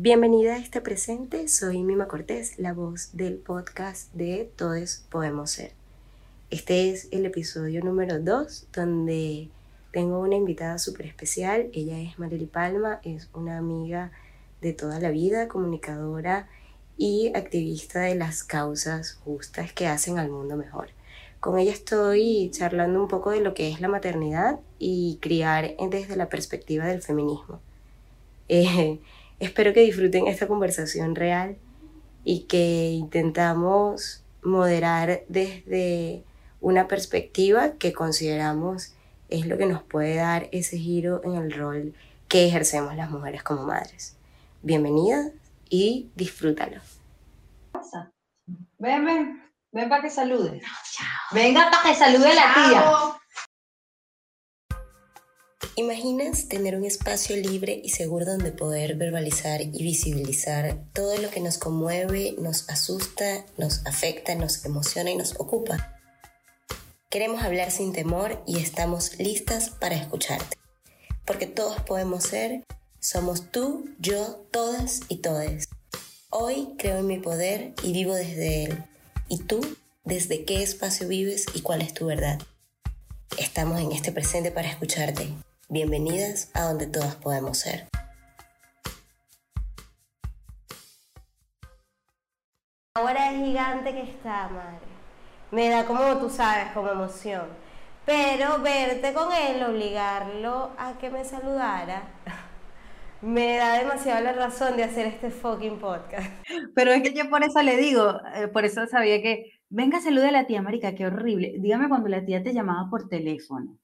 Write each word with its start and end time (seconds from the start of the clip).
Bienvenida 0.00 0.54
a 0.54 0.58
este 0.58 0.80
presente, 0.80 1.48
soy 1.48 1.82
Mima 1.82 2.06
Cortés, 2.06 2.56
la 2.60 2.72
voz 2.72 3.10
del 3.14 3.34
podcast 3.34 4.14
de 4.14 4.48
Todos 4.54 5.02
Podemos 5.10 5.50
Ser. 5.50 5.72
Este 6.50 6.92
es 6.92 7.08
el 7.10 7.26
episodio 7.26 7.82
número 7.82 8.20
2 8.20 8.68
donde 8.72 9.48
tengo 9.90 10.20
una 10.20 10.36
invitada 10.36 10.78
súper 10.78 11.06
especial. 11.06 11.68
Ella 11.72 11.98
es 11.98 12.16
Marily 12.16 12.46
Palma, 12.46 13.00
es 13.02 13.28
una 13.34 13.58
amiga 13.58 14.12
de 14.60 14.72
toda 14.72 15.00
la 15.00 15.10
vida, 15.10 15.48
comunicadora 15.48 16.48
y 16.96 17.32
activista 17.34 18.02
de 18.02 18.14
las 18.14 18.44
causas 18.44 19.14
justas 19.24 19.72
que 19.72 19.88
hacen 19.88 20.20
al 20.20 20.30
mundo 20.30 20.56
mejor. 20.56 20.90
Con 21.40 21.58
ella 21.58 21.72
estoy 21.72 22.52
charlando 22.52 23.02
un 23.02 23.08
poco 23.08 23.32
de 23.32 23.40
lo 23.40 23.52
que 23.52 23.68
es 23.68 23.80
la 23.80 23.88
maternidad 23.88 24.60
y 24.78 25.18
criar 25.20 25.74
desde 25.90 26.14
la 26.14 26.28
perspectiva 26.28 26.86
del 26.86 27.02
feminismo. 27.02 27.60
Eh, 28.50 28.98
espero 29.40 29.72
que 29.72 29.80
disfruten 29.80 30.26
esta 30.26 30.46
conversación 30.46 31.14
real 31.14 31.56
y 32.24 32.40
que 32.40 32.90
intentamos 32.90 34.24
moderar 34.42 35.22
desde 35.28 36.24
una 36.60 36.88
perspectiva 36.88 37.72
que 37.72 37.92
consideramos 37.92 38.94
es 39.28 39.46
lo 39.46 39.58
que 39.58 39.66
nos 39.66 39.82
puede 39.82 40.16
dar 40.16 40.48
ese 40.52 40.78
giro 40.78 41.20
en 41.24 41.34
el 41.34 41.52
rol 41.52 41.94
que 42.28 42.46
ejercemos 42.46 42.94
las 42.96 43.10
mujeres 43.10 43.42
como 43.42 43.64
madres. 43.64 44.16
Bienvenida 44.62 45.30
y 45.68 46.10
disfrútalo. 46.14 46.80
Ven, 48.78 49.04
ven, 49.04 49.42
ven 49.72 49.88
para 49.88 50.02
que 50.02 50.10
salude. 50.10 50.60
Venga 51.32 51.70
para 51.70 51.90
que 51.90 51.94
salude 51.94 52.34
la 52.34 52.54
tía. 52.54 53.17
¿Imaginas 55.78 56.48
tener 56.48 56.74
un 56.74 56.84
espacio 56.84 57.36
libre 57.36 57.80
y 57.84 57.90
seguro 57.90 58.26
donde 58.26 58.50
poder 58.50 58.96
verbalizar 58.96 59.62
y 59.62 59.80
visibilizar 59.80 60.76
todo 60.92 61.16
lo 61.18 61.30
que 61.30 61.38
nos 61.38 61.56
conmueve, 61.56 62.34
nos 62.36 62.68
asusta, 62.68 63.46
nos 63.58 63.86
afecta, 63.86 64.34
nos 64.34 64.64
emociona 64.64 65.12
y 65.12 65.16
nos 65.16 65.38
ocupa? 65.38 65.96
Queremos 67.08 67.44
hablar 67.44 67.70
sin 67.70 67.92
temor 67.92 68.42
y 68.44 68.58
estamos 68.58 69.20
listas 69.20 69.70
para 69.70 69.94
escucharte. 69.94 70.58
Porque 71.24 71.46
todos 71.46 71.80
podemos 71.82 72.24
ser, 72.24 72.64
somos 72.98 73.52
tú, 73.52 73.88
yo, 74.00 74.48
todas 74.50 75.02
y 75.08 75.18
todes. 75.18 75.68
Hoy 76.28 76.74
creo 76.76 76.98
en 76.98 77.06
mi 77.06 77.20
poder 77.20 77.74
y 77.84 77.92
vivo 77.92 78.16
desde 78.16 78.64
él. 78.64 78.84
¿Y 79.28 79.44
tú? 79.44 79.60
¿Desde 80.02 80.44
qué 80.44 80.60
espacio 80.64 81.06
vives 81.06 81.46
y 81.54 81.60
cuál 81.60 81.82
es 81.82 81.94
tu 81.94 82.06
verdad? 82.06 82.40
Estamos 83.38 83.80
en 83.80 83.92
este 83.92 84.10
presente 84.10 84.50
para 84.50 84.68
escucharte. 84.68 85.32
Bienvenidas 85.70 86.50
a 86.54 86.62
donde 86.62 86.86
todas 86.86 87.16
podemos 87.16 87.58
ser. 87.58 87.88
Ahora 92.94 93.32
es 93.32 93.44
gigante 93.44 93.92
que 93.92 94.00
está, 94.00 94.48
madre. 94.48 94.86
Me 95.50 95.68
da 95.68 95.84
como 95.84 96.16
tú 96.16 96.30
sabes, 96.30 96.72
como 96.72 96.88
emoción. 96.88 97.48
Pero 98.06 98.62
verte 98.62 99.12
con 99.12 99.30
él, 99.30 99.62
obligarlo 99.62 100.70
a 100.78 100.96
que 100.98 101.10
me 101.10 101.22
saludara, 101.22 102.14
me 103.20 103.58
da 103.58 103.76
demasiado 103.76 104.24
la 104.24 104.32
razón 104.32 104.74
de 104.74 104.84
hacer 104.84 105.06
este 105.06 105.30
fucking 105.30 105.78
podcast. 105.78 106.30
Pero 106.74 106.92
es 106.92 107.02
que 107.02 107.12
yo 107.12 107.28
por 107.28 107.44
eso 107.44 107.60
le 107.60 107.76
digo, 107.76 108.14
eh, 108.36 108.48
por 108.48 108.64
eso 108.64 108.86
sabía 108.86 109.20
que, 109.20 109.60
venga, 109.68 110.00
salude 110.00 110.28
a 110.28 110.32
la 110.32 110.46
tía 110.46 110.62
Marica, 110.62 110.94
qué 110.94 111.04
horrible. 111.04 111.56
Dígame 111.58 111.90
cuando 111.90 112.08
la 112.08 112.24
tía 112.24 112.42
te 112.42 112.54
llamaba 112.54 112.88
por 112.88 113.10
teléfono. 113.10 113.76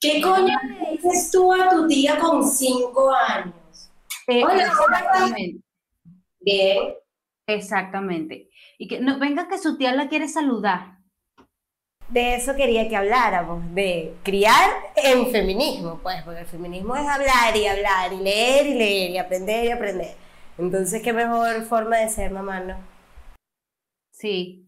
¿Qué 0.00 0.22
coño 0.22 0.56
le 0.64 0.92
dices 0.92 1.30
tú 1.30 1.52
a 1.52 1.68
tu 1.68 1.86
tía 1.86 2.18
con 2.18 2.42
cinco 2.48 3.12
años? 3.12 3.90
Eh, 4.26 4.42
Hola, 4.42 4.64
exactamente. 4.64 5.60
Bien. 6.40 6.94
Exactamente. 7.46 8.48
Y 8.78 8.88
que 8.88 9.00
no 9.00 9.18
venga 9.18 9.46
que 9.46 9.58
su 9.58 9.76
tía 9.76 9.92
la 9.92 10.08
quiere 10.08 10.26
saludar. 10.26 10.98
De 12.08 12.34
eso 12.34 12.56
quería 12.56 12.88
que 12.88 12.96
habláramos, 12.96 13.74
de 13.74 14.16
criar 14.22 14.70
en 14.96 15.30
feminismo, 15.30 16.00
pues, 16.02 16.22
porque 16.22 16.40
el 16.40 16.46
feminismo 16.46 16.96
es 16.96 17.06
hablar 17.06 17.54
y 17.54 17.66
hablar 17.66 18.12
y 18.12 18.16
leer 18.16 18.66
y 18.66 18.74
leer 18.74 19.10
y 19.10 19.18
aprender 19.18 19.64
y 19.66 19.70
aprender. 19.70 20.16
Entonces, 20.58 21.02
qué 21.02 21.12
mejor 21.12 21.62
forma 21.62 21.98
de 21.98 22.08
ser 22.08 22.32
mamá, 22.32 22.60
¿no? 22.60 22.78
Sí, 24.12 24.66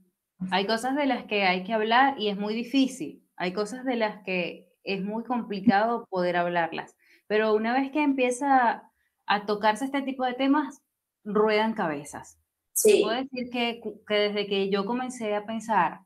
hay 0.50 0.66
cosas 0.66 0.94
de 0.94 1.06
las 1.06 1.24
que 1.24 1.44
hay 1.44 1.64
que 1.64 1.72
hablar 1.72 2.18
y 2.18 2.28
es 2.28 2.36
muy 2.36 2.54
difícil. 2.54 3.26
Hay 3.36 3.52
cosas 3.52 3.84
de 3.84 3.96
las 3.96 4.22
que 4.24 4.71
es 4.84 5.02
muy 5.02 5.24
complicado 5.24 6.06
poder 6.10 6.36
hablarlas. 6.36 6.96
Pero 7.26 7.54
una 7.54 7.72
vez 7.72 7.90
que 7.90 8.02
empieza 8.02 8.90
a 9.26 9.46
tocarse 9.46 9.84
este 9.84 10.02
tipo 10.02 10.24
de 10.24 10.34
temas, 10.34 10.82
ruedan 11.24 11.74
cabezas. 11.74 12.38
Sí. 12.72 13.02
Puedo 13.02 13.16
decir 13.16 13.50
que, 13.50 13.80
que 14.06 14.14
desde 14.14 14.46
que 14.46 14.70
yo 14.70 14.84
comencé 14.84 15.34
a 15.34 15.46
pensar 15.46 16.00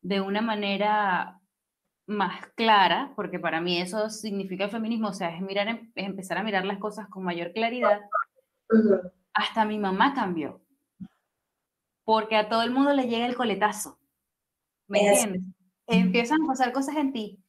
de 0.00 0.20
una 0.20 0.40
manera 0.40 1.40
más 2.06 2.46
clara, 2.54 3.12
porque 3.16 3.38
para 3.38 3.60
mí 3.60 3.80
eso 3.80 4.10
significa 4.10 4.68
feminismo, 4.68 5.08
o 5.08 5.12
sea, 5.12 5.34
es, 5.34 5.40
mirar, 5.40 5.68
es 5.68 6.06
empezar 6.06 6.38
a 6.38 6.42
mirar 6.42 6.64
las 6.64 6.78
cosas 6.78 7.08
con 7.08 7.24
mayor 7.24 7.52
claridad, 7.52 8.00
hasta 9.32 9.64
mi 9.64 9.78
mamá 9.78 10.14
cambió. 10.14 10.60
Porque 12.04 12.36
a 12.36 12.48
todo 12.48 12.62
el 12.62 12.72
mundo 12.72 12.92
le 12.92 13.06
llega 13.08 13.26
el 13.26 13.36
coletazo. 13.36 13.98
¿Me 14.88 15.06
entiendes? 15.06 15.42
Empiezan 15.86 16.42
a 16.42 16.46
pasar 16.46 16.72
cosas 16.72 16.96
en 16.96 17.12
ti 17.12 17.41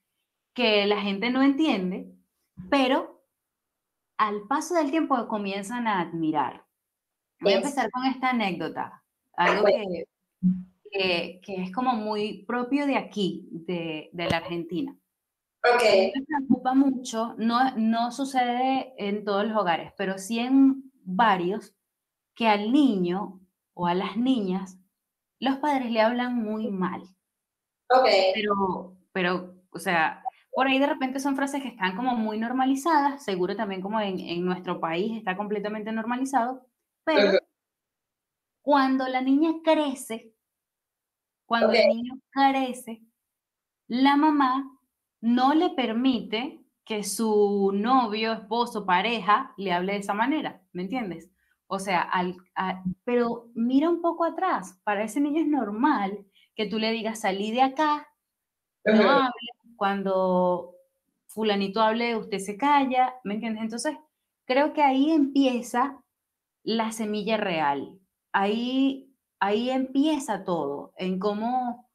que 0.53 0.85
la 0.85 1.01
gente 1.01 1.29
no 1.29 1.41
entiende, 1.41 2.13
pero 2.69 3.23
al 4.17 4.47
paso 4.47 4.75
del 4.75 4.91
tiempo 4.91 5.27
comienzan 5.27 5.87
a 5.87 5.99
admirar. 5.99 6.65
Voy 7.41 7.53
a 7.53 7.57
empezar 7.57 7.89
con 7.91 8.05
esta 8.05 8.29
anécdota, 8.29 9.03
algo 9.35 9.65
que, 9.65 11.41
que, 11.41 11.55
es 11.55 11.71
como 11.73 11.93
muy 11.93 12.43
propio 12.45 12.85
de 12.85 12.95
aquí, 12.95 13.49
de, 13.51 14.09
de 14.13 14.29
la 14.29 14.37
Argentina. 14.37 14.95
Okay. 15.75 16.11
Me 16.15 16.25
preocupa 16.25 16.73
mucho, 16.73 17.35
no, 17.37 17.75
no 17.77 18.11
sucede 18.11 18.93
en 18.97 19.23
todos 19.23 19.45
los 19.45 19.57
hogares, 19.57 19.93
pero 19.97 20.17
sí 20.17 20.39
en 20.39 20.91
varios, 21.03 21.73
que 22.35 22.47
al 22.47 22.71
niño 22.71 23.41
o 23.73 23.87
a 23.87 23.93
las 23.93 24.17
niñas, 24.17 24.77
los 25.39 25.57
padres 25.57 25.91
le 25.91 26.01
hablan 26.01 26.35
muy 26.35 26.69
mal. 26.69 27.01
Okay. 27.89 28.31
Pero, 28.33 28.97
pero, 29.11 29.55
o 29.71 29.79
sea, 29.79 30.23
por 30.53 30.67
ahí 30.67 30.79
de 30.79 30.87
repente 30.87 31.19
son 31.19 31.35
frases 31.35 31.61
que 31.61 31.69
están 31.69 31.95
como 31.95 32.15
muy 32.15 32.37
normalizadas, 32.37 33.23
seguro 33.23 33.55
también 33.55 33.81
como 33.81 33.99
en, 33.99 34.19
en 34.19 34.45
nuestro 34.45 34.79
país 34.79 35.17
está 35.17 35.35
completamente 35.35 35.91
normalizado, 35.91 36.67
pero 37.03 37.39
cuando 38.61 39.07
la 39.07 39.21
niña 39.21 39.51
crece, 39.63 40.33
cuando 41.45 41.73
el 41.73 41.87
niño 41.87 42.19
crece, 42.31 43.03
la 43.87 44.15
mamá 44.15 44.79
no 45.21 45.53
le 45.53 45.71
permite 45.71 46.59
que 46.85 47.03
su 47.03 47.71
novio, 47.73 48.33
esposo, 48.33 48.85
pareja 48.85 49.53
le 49.57 49.71
hable 49.71 49.93
de 49.93 49.99
esa 49.99 50.13
manera, 50.13 50.61
¿me 50.71 50.83
entiendes? 50.83 51.31
O 51.67 51.79
sea, 51.79 52.01
al, 52.01 52.35
pero 53.03 53.49
mira 53.55 53.89
un 53.89 54.01
poco 54.01 54.25
atrás, 54.25 54.79
para 54.83 55.03
ese 55.03 55.19
niño 55.19 55.41
es 55.41 55.47
normal 55.47 56.25
que 56.55 56.67
tú 56.67 56.77
le 56.77 56.91
digas, 56.91 57.21
salí 57.21 57.51
de 57.51 57.61
acá, 57.63 58.07
no 58.85 59.09
hable, 59.09 59.31
cuando 59.75 60.75
fulanito 61.27 61.81
hable, 61.81 62.15
usted 62.15 62.39
se 62.39 62.57
calla, 62.57 63.15
¿me 63.23 63.35
entiendes? 63.35 63.63
Entonces, 63.63 63.97
creo 64.45 64.73
que 64.73 64.83
ahí 64.83 65.11
empieza 65.11 65.99
la 66.63 66.91
semilla 66.91 67.37
real. 67.37 67.99
Ahí, 68.31 69.13
ahí 69.39 69.69
empieza 69.69 70.43
todo, 70.43 70.93
en 70.97 71.19
cómo 71.19 71.89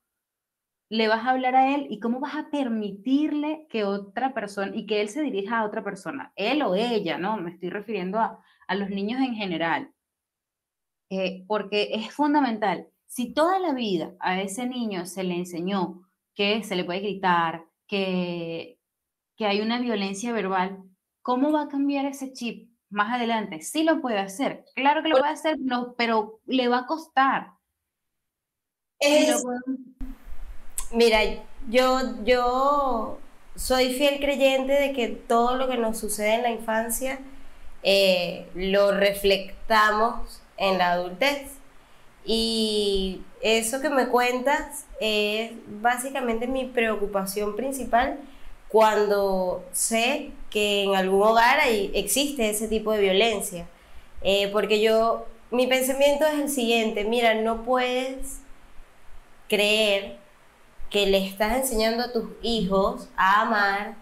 le 0.91 1.09
vas 1.09 1.27
a 1.27 1.31
hablar 1.31 1.55
a 1.55 1.75
él 1.75 1.87
y 1.91 2.01
cómo 2.01 2.21
vas 2.21 2.37
a 2.37 2.51
permitirle 2.51 3.67
que 3.69 3.85
otra 3.85 4.33
persona, 4.35 4.75
y 4.75 4.87
que 4.87 5.01
él 5.01 5.09
se 5.09 5.23
dirija 5.23 5.59
a 5.59 5.65
otra 5.65 5.85
persona, 5.85 6.33
él 6.37 6.63
o 6.63 6.75
ella, 6.75 7.19
¿no? 7.19 7.37
Me 7.37 7.51
estoy 7.51 7.71
refiriendo 7.71 8.19
a, 8.19 8.43
a 8.67 8.75
los 8.75 8.89
niños 8.91 9.21
en 9.21 9.35
general. 9.35 9.93
Eh, 11.11 11.45
porque 11.47 11.89
es 11.93 12.13
fundamental. 12.13 12.89
Si 13.07 13.33
toda 13.33 13.59
la 13.59 13.73
vida 13.73 14.15
a 14.21 14.41
ese 14.43 14.67
niño 14.67 15.07
se 15.07 15.25
le 15.25 15.35
enseñó 15.37 16.03
que 16.35 16.63
se 16.63 16.77
le 16.77 16.85
puede 16.85 17.01
gritar, 17.01 17.65
que, 17.89 18.79
que 19.37 19.47
hay 19.47 19.61
una 19.61 19.81
violencia 19.81 20.33
verbal, 20.33 20.85
¿cómo 21.23 21.51
va 21.51 21.63
a 21.63 21.69
cambiar 21.69 22.07
ese 22.07 22.33
chip 22.33 22.71
más 22.91 23.13
adelante? 23.13 23.61
Sí 23.63 23.83
lo 23.83 24.01
puede 24.01 24.19
hacer, 24.19 24.65
claro 24.75 25.03
que 25.03 25.09
lo 25.09 25.19
puede 25.19 25.33
hacer, 25.33 25.57
no, 25.59 25.95
pero 25.97 26.41
le 26.47 26.69
va 26.69 26.81
a 26.81 26.87
costar. 26.87 27.53
Mira, 30.93 31.21
yo, 31.69 32.01
yo 32.25 33.19
soy 33.55 33.93
fiel 33.95 34.21
creyente 34.21 34.73
de 34.73 34.93
que 34.93 35.09
todo 35.09 35.57
lo 35.57 35.69
que 35.69 35.77
nos 35.77 35.99
sucede 35.99 36.35
en 36.35 36.43
la 36.43 36.51
infancia 36.51 37.19
eh, 37.83 38.49
lo 38.55 38.93
reflectamos 38.93 40.43
en 40.57 40.79
la 40.79 40.93
adultez. 40.93 41.58
Y 42.31 43.23
eso 43.41 43.81
que 43.81 43.89
me 43.89 44.09
cuentas 44.09 44.85
es 45.01 45.53
básicamente 45.81 46.47
mi 46.47 46.67
preocupación 46.67 47.57
principal 47.57 48.19
cuando 48.69 49.65
sé 49.73 50.33
que 50.51 50.85
en 50.85 50.95
algún 50.95 51.23
hogar 51.23 51.59
hay, 51.59 51.91
existe 51.95 52.51
ese 52.51 52.69
tipo 52.69 52.93
de 52.93 53.01
violencia. 53.01 53.67
Eh, 54.21 54.51
porque 54.53 54.83
yo, 54.83 55.27
mi 55.51 55.67
pensamiento 55.67 56.27
es 56.27 56.39
el 56.39 56.51
siguiente, 56.51 57.05
mira, 57.05 57.35
no 57.35 57.63
puedes 57.63 58.41
creer 59.49 60.19
que 60.91 61.07
le 61.07 61.25
estás 61.25 61.57
enseñando 61.57 62.03
a 62.03 62.13
tus 62.13 62.25
hijos 62.43 63.09
a 63.17 63.41
amar 63.41 63.95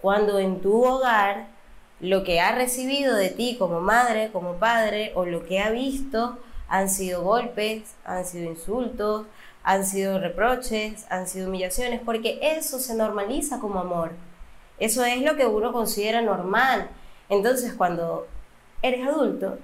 cuando 0.00 0.38
en 0.38 0.60
tu 0.60 0.84
hogar 0.84 1.48
lo 1.98 2.22
que 2.22 2.40
ha 2.40 2.54
recibido 2.54 3.16
de 3.16 3.30
ti 3.30 3.56
como 3.58 3.80
madre, 3.80 4.30
como 4.30 4.60
padre, 4.60 5.10
o 5.16 5.24
lo 5.24 5.44
que 5.44 5.58
ha 5.58 5.70
visto 5.70 6.38
han 6.68 6.88
sido 6.88 7.22
golpes, 7.22 7.94
han 8.04 8.24
sido 8.24 8.50
insultos, 8.50 9.26
han 9.62 9.86
sido 9.86 10.18
reproches, 10.18 11.06
han 11.10 11.26
sido 11.26 11.48
humillaciones, 11.48 12.00
porque 12.04 12.38
eso 12.42 12.78
se 12.78 12.94
normaliza 12.94 13.60
como 13.60 13.80
amor. 13.80 14.12
Eso 14.78 15.04
es 15.04 15.22
lo 15.22 15.36
que 15.36 15.46
uno 15.46 15.72
considera 15.72 16.20
normal. 16.20 16.88
Entonces, 17.28 17.72
cuando 17.74 18.26
eres 18.82 19.06
adulto 19.06 19.58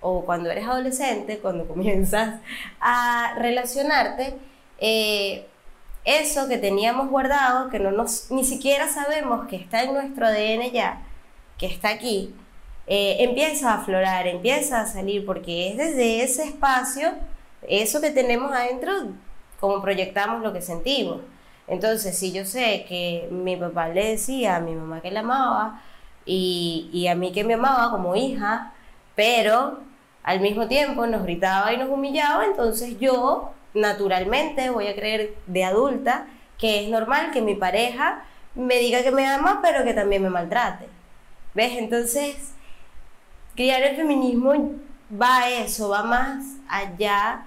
o 0.00 0.24
cuando 0.24 0.50
eres 0.50 0.66
adolescente, 0.66 1.38
cuando 1.38 1.66
comienzas 1.68 2.40
a 2.80 3.34
relacionarte, 3.38 4.34
eh, 4.78 5.46
eso 6.04 6.46
que 6.48 6.58
teníamos 6.58 7.08
guardado, 7.08 7.70
que 7.70 7.78
no 7.78 7.90
nos, 7.90 8.30
ni 8.30 8.44
siquiera 8.44 8.88
sabemos 8.88 9.48
que 9.48 9.56
está 9.56 9.82
en 9.82 9.94
nuestro 9.94 10.26
ADN 10.26 10.70
ya, 10.70 11.02
que 11.58 11.66
está 11.66 11.88
aquí, 11.88 12.34
eh, 12.86 13.16
empieza 13.20 13.72
a 13.72 13.80
aflorar, 13.80 14.26
empieza 14.26 14.80
a 14.80 14.86
salir, 14.86 15.26
porque 15.26 15.70
es 15.70 15.76
desde 15.76 16.22
ese 16.22 16.44
espacio, 16.44 17.12
eso 17.68 18.00
que 18.00 18.10
tenemos 18.10 18.52
adentro, 18.52 18.92
como 19.60 19.82
proyectamos 19.82 20.42
lo 20.42 20.52
que 20.52 20.62
sentimos. 20.62 21.20
Entonces, 21.66 22.16
si 22.16 22.32
yo 22.32 22.44
sé 22.44 22.84
que 22.88 23.28
mi 23.30 23.56
papá 23.56 23.88
le 23.88 24.10
decía 24.10 24.56
a 24.56 24.60
mi 24.60 24.74
mamá 24.74 25.00
que 25.00 25.10
la 25.10 25.20
amaba 25.20 25.82
y, 26.24 26.88
y 26.92 27.08
a 27.08 27.14
mí 27.16 27.32
que 27.32 27.44
me 27.44 27.54
amaba 27.54 27.90
como 27.90 28.14
hija, 28.14 28.72
pero 29.16 29.80
al 30.22 30.40
mismo 30.40 30.68
tiempo 30.68 31.06
nos 31.06 31.22
gritaba 31.24 31.72
y 31.72 31.78
nos 31.78 31.88
humillaba, 31.88 32.44
entonces 32.44 32.98
yo 33.00 33.52
naturalmente 33.74 34.70
voy 34.70 34.86
a 34.86 34.94
creer 34.94 35.34
de 35.46 35.64
adulta 35.64 36.26
que 36.58 36.84
es 36.84 36.88
normal 36.90 37.30
que 37.32 37.42
mi 37.42 37.54
pareja 37.54 38.24
me 38.54 38.78
diga 38.78 39.02
que 39.02 39.10
me 39.10 39.26
ama, 39.26 39.60
pero 39.62 39.84
que 39.84 39.92
también 39.92 40.22
me 40.22 40.30
maltrate. 40.30 40.86
¿Ves? 41.54 41.72
Entonces, 41.78 42.54
criar 43.56 43.82
el 43.82 43.96
feminismo 43.96 44.52
va 45.10 45.38
a 45.40 45.50
eso, 45.50 45.88
va 45.88 46.02
más 46.02 46.58
allá 46.68 47.46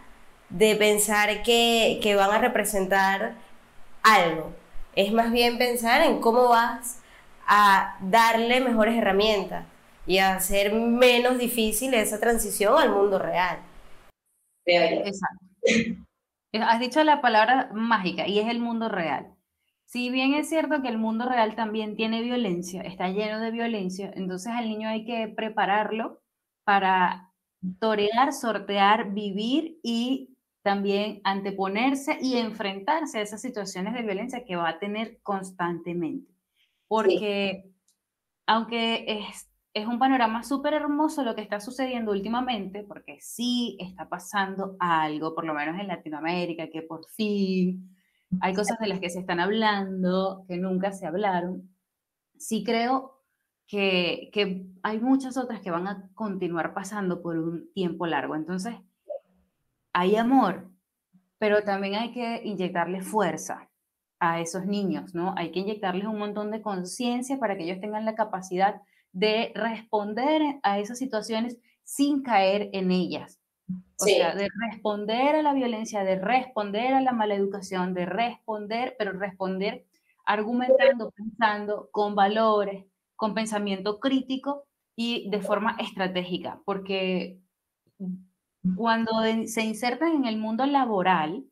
de 0.50 0.76
pensar 0.76 1.44
que, 1.44 2.00
que 2.02 2.16
van 2.16 2.32
a 2.32 2.40
representar 2.40 3.36
algo. 4.04 4.54
Es 4.96 5.14
más 5.14 5.32
bien 5.32 5.58
pensar 5.58 6.02
en 6.02 6.20
cómo 6.20 6.50
vas 6.50 7.02
a 7.48 7.98
darle 8.02 8.60
mejores 8.62 8.96
herramientas 8.96 9.66
y 10.06 10.18
a 10.18 10.36
hacer 10.36 10.74
menos 10.74 11.38
difícil 11.38 11.94
esa 11.94 12.20
transición 12.20 12.78
al 12.78 12.90
mundo 12.92 13.20
real. 13.20 13.60
Exacto. 14.66 15.46
Has 16.54 16.80
dicho 16.80 17.04
la 17.04 17.22
palabra 17.22 17.70
mágica 17.74 18.28
y 18.28 18.40
es 18.40 18.48
el 18.48 18.60
mundo 18.60 18.90
real. 18.90 19.28
Si 19.90 20.12
bien 20.12 20.36
es 20.36 20.48
cierto 20.48 20.84
que 20.84 20.88
el 20.88 21.00
mundo 21.00 21.28
real 21.28 21.56
también 21.56 21.96
tiene 21.96 22.22
violencia, 22.22 22.82
está 22.82 23.10
lleno 23.10 23.40
de 23.40 23.50
violencia, 23.50 24.12
entonces 24.16 24.54
al 24.54 24.70
niño 24.70 24.88
hay 24.88 25.04
que 25.04 25.28
prepararlo 25.30 26.22
para 26.64 27.34
torear, 27.80 28.32
sortear, 28.32 29.16
vivir 29.16 29.80
y 29.82 30.38
también 30.62 31.22
anteponerse 31.24 32.20
y 32.22 32.38
enfrentarse 32.38 33.18
a 33.18 33.24
esas 33.24 33.42
situaciones 33.42 33.96
de 33.96 34.04
violencia 34.04 34.46
que 34.46 34.56
va 34.56 34.70
a 34.70 34.78
tener 34.78 35.20
constantemente. 35.24 36.32
Porque 36.88 37.64
aunque 38.46 39.06
es 39.08 39.50
es 39.74 39.88
un 39.88 40.00
panorama 40.00 40.44
súper 40.44 40.74
hermoso 40.74 41.24
lo 41.24 41.36
que 41.36 41.42
está 41.42 41.60
sucediendo 41.60 42.12
últimamente, 42.12 42.84
porque 42.84 43.18
sí 43.22 43.78
está 43.80 44.08
pasando 44.10 44.76
algo, 44.80 45.34
por 45.34 45.46
lo 45.46 45.54
menos 45.54 45.80
en 45.80 45.88
Latinoamérica, 45.88 46.70
que 46.70 46.82
por 46.82 47.08
fin 47.08 47.96
hay 48.42 48.54
cosas 48.54 48.78
de 48.80 48.88
las 48.88 49.00
que 49.00 49.10
se 49.10 49.20
están 49.20 49.40
hablando, 49.40 50.46
que 50.48 50.58
nunca 50.58 50.92
se 50.92 51.08
hablaron. 51.08 51.70
Sí 52.38 52.64
creo 52.64 53.20
que, 53.68 54.68
hay 54.82 55.00
muchas 55.00 55.38
otras 55.38 55.62
que 55.62 55.72
van 55.72 55.88
a 55.88 56.10
continuar 56.14 56.74
pasando 56.74 57.22
por 57.22 57.38
un 57.38 57.72
tiempo 57.74 58.08
largo. 58.08 58.36
Entonces, 58.36 58.76
hay 59.94 60.16
amor, 60.16 60.70
pero 61.38 61.64
también 61.64 61.96
hay 61.96 62.12
que 62.12 62.42
inyectarle 62.44 63.02
fuerza 63.02 63.70
a 64.20 64.42
esos 64.42 64.66
niños, 64.66 65.14
¿no? 65.16 65.34
Hay 65.38 65.52
que 65.52 65.60
inyectarles 65.60 66.06
un 66.06 66.20
montón 66.20 66.52
de 66.52 66.62
conciencia 66.62 67.40
para 67.40 67.56
que 67.58 67.64
ellos 67.64 67.80
tengan 67.80 68.06
la 68.06 68.16
capacidad 68.16 68.82
de 69.12 69.52
responder 69.56 70.42
a 70.64 70.80
esas 70.80 70.98
situaciones 70.98 71.58
sin 71.84 72.22
caer 72.22 72.70
en 72.74 72.92
ellas. 72.92 73.39
O 74.02 74.06
sea, 74.06 74.34
de 74.34 74.48
responder 74.70 75.36
a 75.36 75.42
la 75.42 75.54
violencia, 75.54 76.04
de 76.04 76.16
responder 76.16 76.94
a 76.94 77.02
la 77.02 77.12
mala 77.12 77.36
educación, 77.36 77.94
de 77.94 78.06
responder, 78.06 78.96
pero 78.98 79.12
responder 79.12 79.86
argumentando, 80.30 81.10
pensando, 81.10 81.90
con 81.92 82.14
valores, 82.14 82.86
con 83.16 83.34
pensamiento 83.34 84.00
crítico 84.00 84.68
y 84.96 85.28
de 85.32 85.42
forma 85.42 85.76
estratégica, 85.80 86.62
porque 86.66 87.40
cuando 88.76 89.12
se 89.48 89.64
insertan 89.64 90.12
en 90.12 90.26
el 90.26 90.38
mundo 90.38 90.68
laboral, 90.68 91.46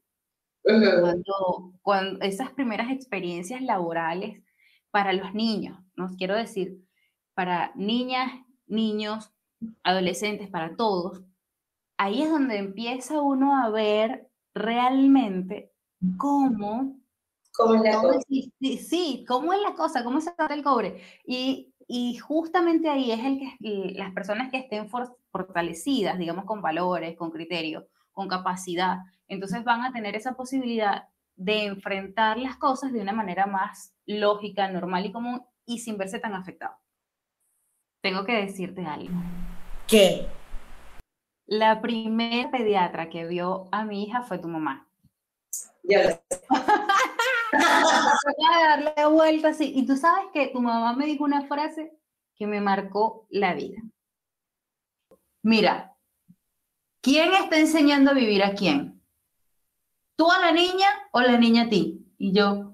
cuando, 0.61 1.73
cuando 1.81 2.19
esas 2.21 2.51
primeras 2.51 2.91
experiencias 2.91 3.63
laborales 3.63 4.43
para 4.91 5.11
los 5.11 5.33
niños, 5.33 5.79
¿no? 5.95 6.09
quiero 6.15 6.35
decir, 6.35 6.77
para 7.33 7.71
niñas, 7.73 8.31
niños, 8.67 9.33
adolescentes, 9.81 10.49
para 10.49 10.75
todos, 10.75 11.23
ahí 11.97 12.23
es 12.23 12.29
donde 12.29 12.57
empieza 12.57 13.21
uno 13.21 13.61
a 13.61 13.69
ver 13.69 14.29
realmente 14.53 15.71
cómo... 16.17 16.99
¿Cómo 17.53 17.73
es 17.75 17.81
la 17.81 18.01
cosa? 18.01 18.19
Sí, 18.29 19.25
cómo 19.27 19.51
es 19.51 19.61
la 19.61 19.73
cosa, 19.73 20.03
cómo 20.03 20.21
se 20.21 20.31
trata 20.31 20.53
el 20.53 20.63
cobre. 20.63 21.01
Y, 21.25 21.73
y 21.87 22.17
justamente 22.17 22.87
ahí 22.87 23.11
es 23.11 23.19
el 23.25 23.39
que 23.39 23.93
las 23.95 24.13
personas 24.13 24.51
que 24.51 24.57
estén 24.57 24.87
fortalecidas, 25.31 26.19
digamos, 26.19 26.45
con 26.45 26.61
valores, 26.61 27.17
con 27.17 27.31
criterio, 27.31 27.87
con 28.11 28.27
capacidad, 28.27 28.97
entonces 29.27 29.63
van 29.63 29.81
a 29.81 29.91
tener 29.91 30.15
esa 30.15 30.35
posibilidad 30.35 31.05
de 31.35 31.65
enfrentar 31.65 32.37
las 32.37 32.57
cosas 32.57 32.93
de 32.93 33.01
una 33.01 33.13
manera 33.13 33.47
más 33.47 33.93
lógica, 34.05 34.69
normal 34.69 35.07
y 35.07 35.11
común 35.11 35.41
y 35.65 35.79
sin 35.79 35.97
verse 35.97 36.19
tan 36.19 36.35
afectados. 36.35 36.77
Tengo 38.01 38.23
que 38.23 38.33
decirte 38.33 38.85
algo. 38.85 39.15
¿Qué? 39.87 40.27
La 41.47 41.81
primera 41.81 42.51
pediatra 42.51 43.09
que 43.09 43.25
vio 43.25 43.67
a 43.71 43.83
mi 43.83 44.03
hija 44.03 44.21
fue 44.21 44.37
tu 44.37 44.47
mamá. 44.47 44.87
Ya 45.83 46.03
lo 46.03 46.09
sé. 46.09 46.21
darle 48.65 49.05
vuelta 49.05 49.49
así. 49.49 49.71
Y 49.75 49.85
tú 49.85 49.95
sabes 49.95 50.25
que 50.33 50.47
tu 50.47 50.61
mamá 50.61 50.93
me 50.93 51.05
dijo 51.05 51.23
una 51.23 51.45
frase 51.47 51.97
que 52.35 52.47
me 52.47 52.61
marcó 52.61 53.25
la 53.29 53.53
vida. 53.53 53.81
Mira, 55.41 55.95
¿quién 57.01 57.33
está 57.33 57.57
enseñando 57.57 58.11
a 58.11 58.13
vivir 58.13 58.43
a 58.43 58.53
quién? 58.53 59.01
¿Tú 60.15 60.29
a 60.29 60.39
la 60.39 60.51
niña 60.51 60.87
o 61.11 61.21
la 61.21 61.37
niña 61.37 61.63
a 61.63 61.69
ti? 61.69 62.05
Y 62.17 62.33
yo, 62.33 62.73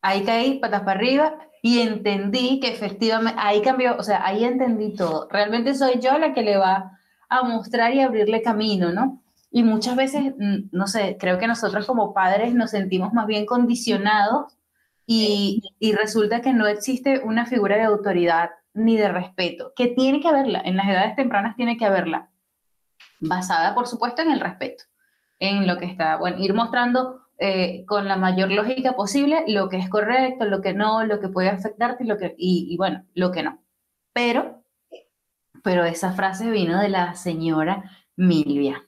ahí 0.00 0.24
caí, 0.24 0.58
patas 0.58 0.80
para 0.80 0.98
arriba, 0.98 1.47
y 1.62 1.80
entendí 1.80 2.60
que 2.60 2.68
efectivamente, 2.68 3.38
ahí 3.40 3.62
cambió, 3.62 3.96
o 3.96 4.02
sea, 4.02 4.24
ahí 4.24 4.44
entendí 4.44 4.94
todo. 4.94 5.28
Realmente 5.30 5.74
soy 5.74 5.98
yo 6.00 6.18
la 6.18 6.32
que 6.32 6.42
le 6.42 6.56
va 6.56 6.98
a 7.28 7.42
mostrar 7.42 7.94
y 7.94 8.00
abrirle 8.00 8.42
camino, 8.42 8.92
¿no? 8.92 9.22
Y 9.50 9.62
muchas 9.62 9.96
veces, 9.96 10.34
mm, 10.38 10.68
no 10.72 10.86
sé, 10.86 11.16
creo 11.18 11.38
que 11.38 11.46
nosotros 11.46 11.86
como 11.86 12.14
padres 12.14 12.54
nos 12.54 12.70
sentimos 12.70 13.12
más 13.12 13.26
bien 13.26 13.46
condicionados 13.46 14.56
y, 15.06 15.62
y 15.78 15.92
resulta 15.92 16.40
que 16.42 16.52
no 16.52 16.66
existe 16.66 17.20
una 17.20 17.46
figura 17.46 17.76
de 17.76 17.84
autoridad 17.84 18.50
ni 18.74 18.96
de 18.96 19.08
respeto, 19.08 19.72
que 19.74 19.88
tiene 19.88 20.20
que 20.20 20.28
haberla, 20.28 20.60
en 20.64 20.76
las 20.76 20.88
edades 20.88 21.16
tempranas 21.16 21.56
tiene 21.56 21.76
que 21.76 21.86
haberla, 21.86 22.30
basada 23.20 23.74
por 23.74 23.86
supuesto 23.88 24.22
en 24.22 24.30
el 24.30 24.40
respeto, 24.40 24.84
en 25.38 25.66
lo 25.66 25.78
que 25.78 25.86
está, 25.86 26.16
bueno, 26.16 26.38
ir 26.38 26.54
mostrando 26.54 27.27
eh, 27.40 27.84
con 27.86 28.08
la 28.08 28.16
mayor 28.16 28.50
lógica 28.50 28.94
posible 28.94 29.44
lo 29.46 29.68
que 29.68 29.78
es 29.78 29.88
correcto, 29.88 30.44
lo 30.44 30.60
que 30.60 30.74
no, 30.74 31.04
lo 31.04 31.20
que 31.20 31.28
puede 31.28 31.48
afectarte 31.48 32.02
y, 32.02 32.06
lo 32.08 32.18
que, 32.18 32.34
y, 32.36 32.76
bueno, 32.76 33.04
lo 33.14 33.30
que 33.30 33.44
no. 33.44 33.62
Pero, 34.12 34.64
pero 35.62 35.84
esa 35.84 36.12
frase 36.12 36.50
vino 36.50 36.80
de 36.80 36.88
la 36.88 37.14
señora 37.14 37.84
Milvia. 38.16 38.84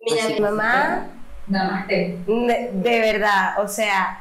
Mira, 0.00 0.28
mi 0.28 0.40
mamá, 0.40 1.06
Namaste. 1.46 2.18
de, 2.26 2.70
de 2.74 3.00
verdad, 3.00 3.62
o 3.64 3.68
sea, 3.68 4.20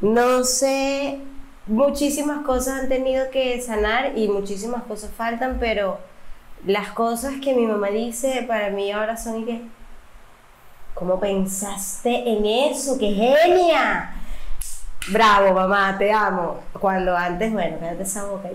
no 0.00 0.42
sé, 0.42 1.20
muchísimas 1.68 2.44
cosas 2.44 2.82
han 2.82 2.88
tenido 2.88 3.30
que 3.30 3.60
sanar 3.60 4.18
y 4.18 4.26
muchísimas 4.26 4.82
cosas 4.82 5.12
faltan, 5.12 5.58
pero 5.60 5.98
las 6.66 6.90
cosas 6.90 7.34
que 7.42 7.54
mi 7.54 7.66
mamá 7.66 7.90
dice 7.90 8.44
para 8.48 8.70
mí 8.70 8.90
ahora 8.90 9.16
son 9.16 9.42
y 9.42 9.44
que 9.44 9.62
¿Cómo 10.98 11.20
pensaste 11.20 12.28
en 12.28 12.44
eso? 12.44 12.98
¡Qué 12.98 13.12
genia! 13.12 14.14
Bravo, 15.12 15.54
mamá, 15.54 15.96
te 15.96 16.10
amo. 16.10 16.60
Cuando 16.72 17.16
antes, 17.16 17.52
bueno, 17.52 17.78
quédate 17.78 18.02
esa 18.02 18.24
boca 18.24 18.50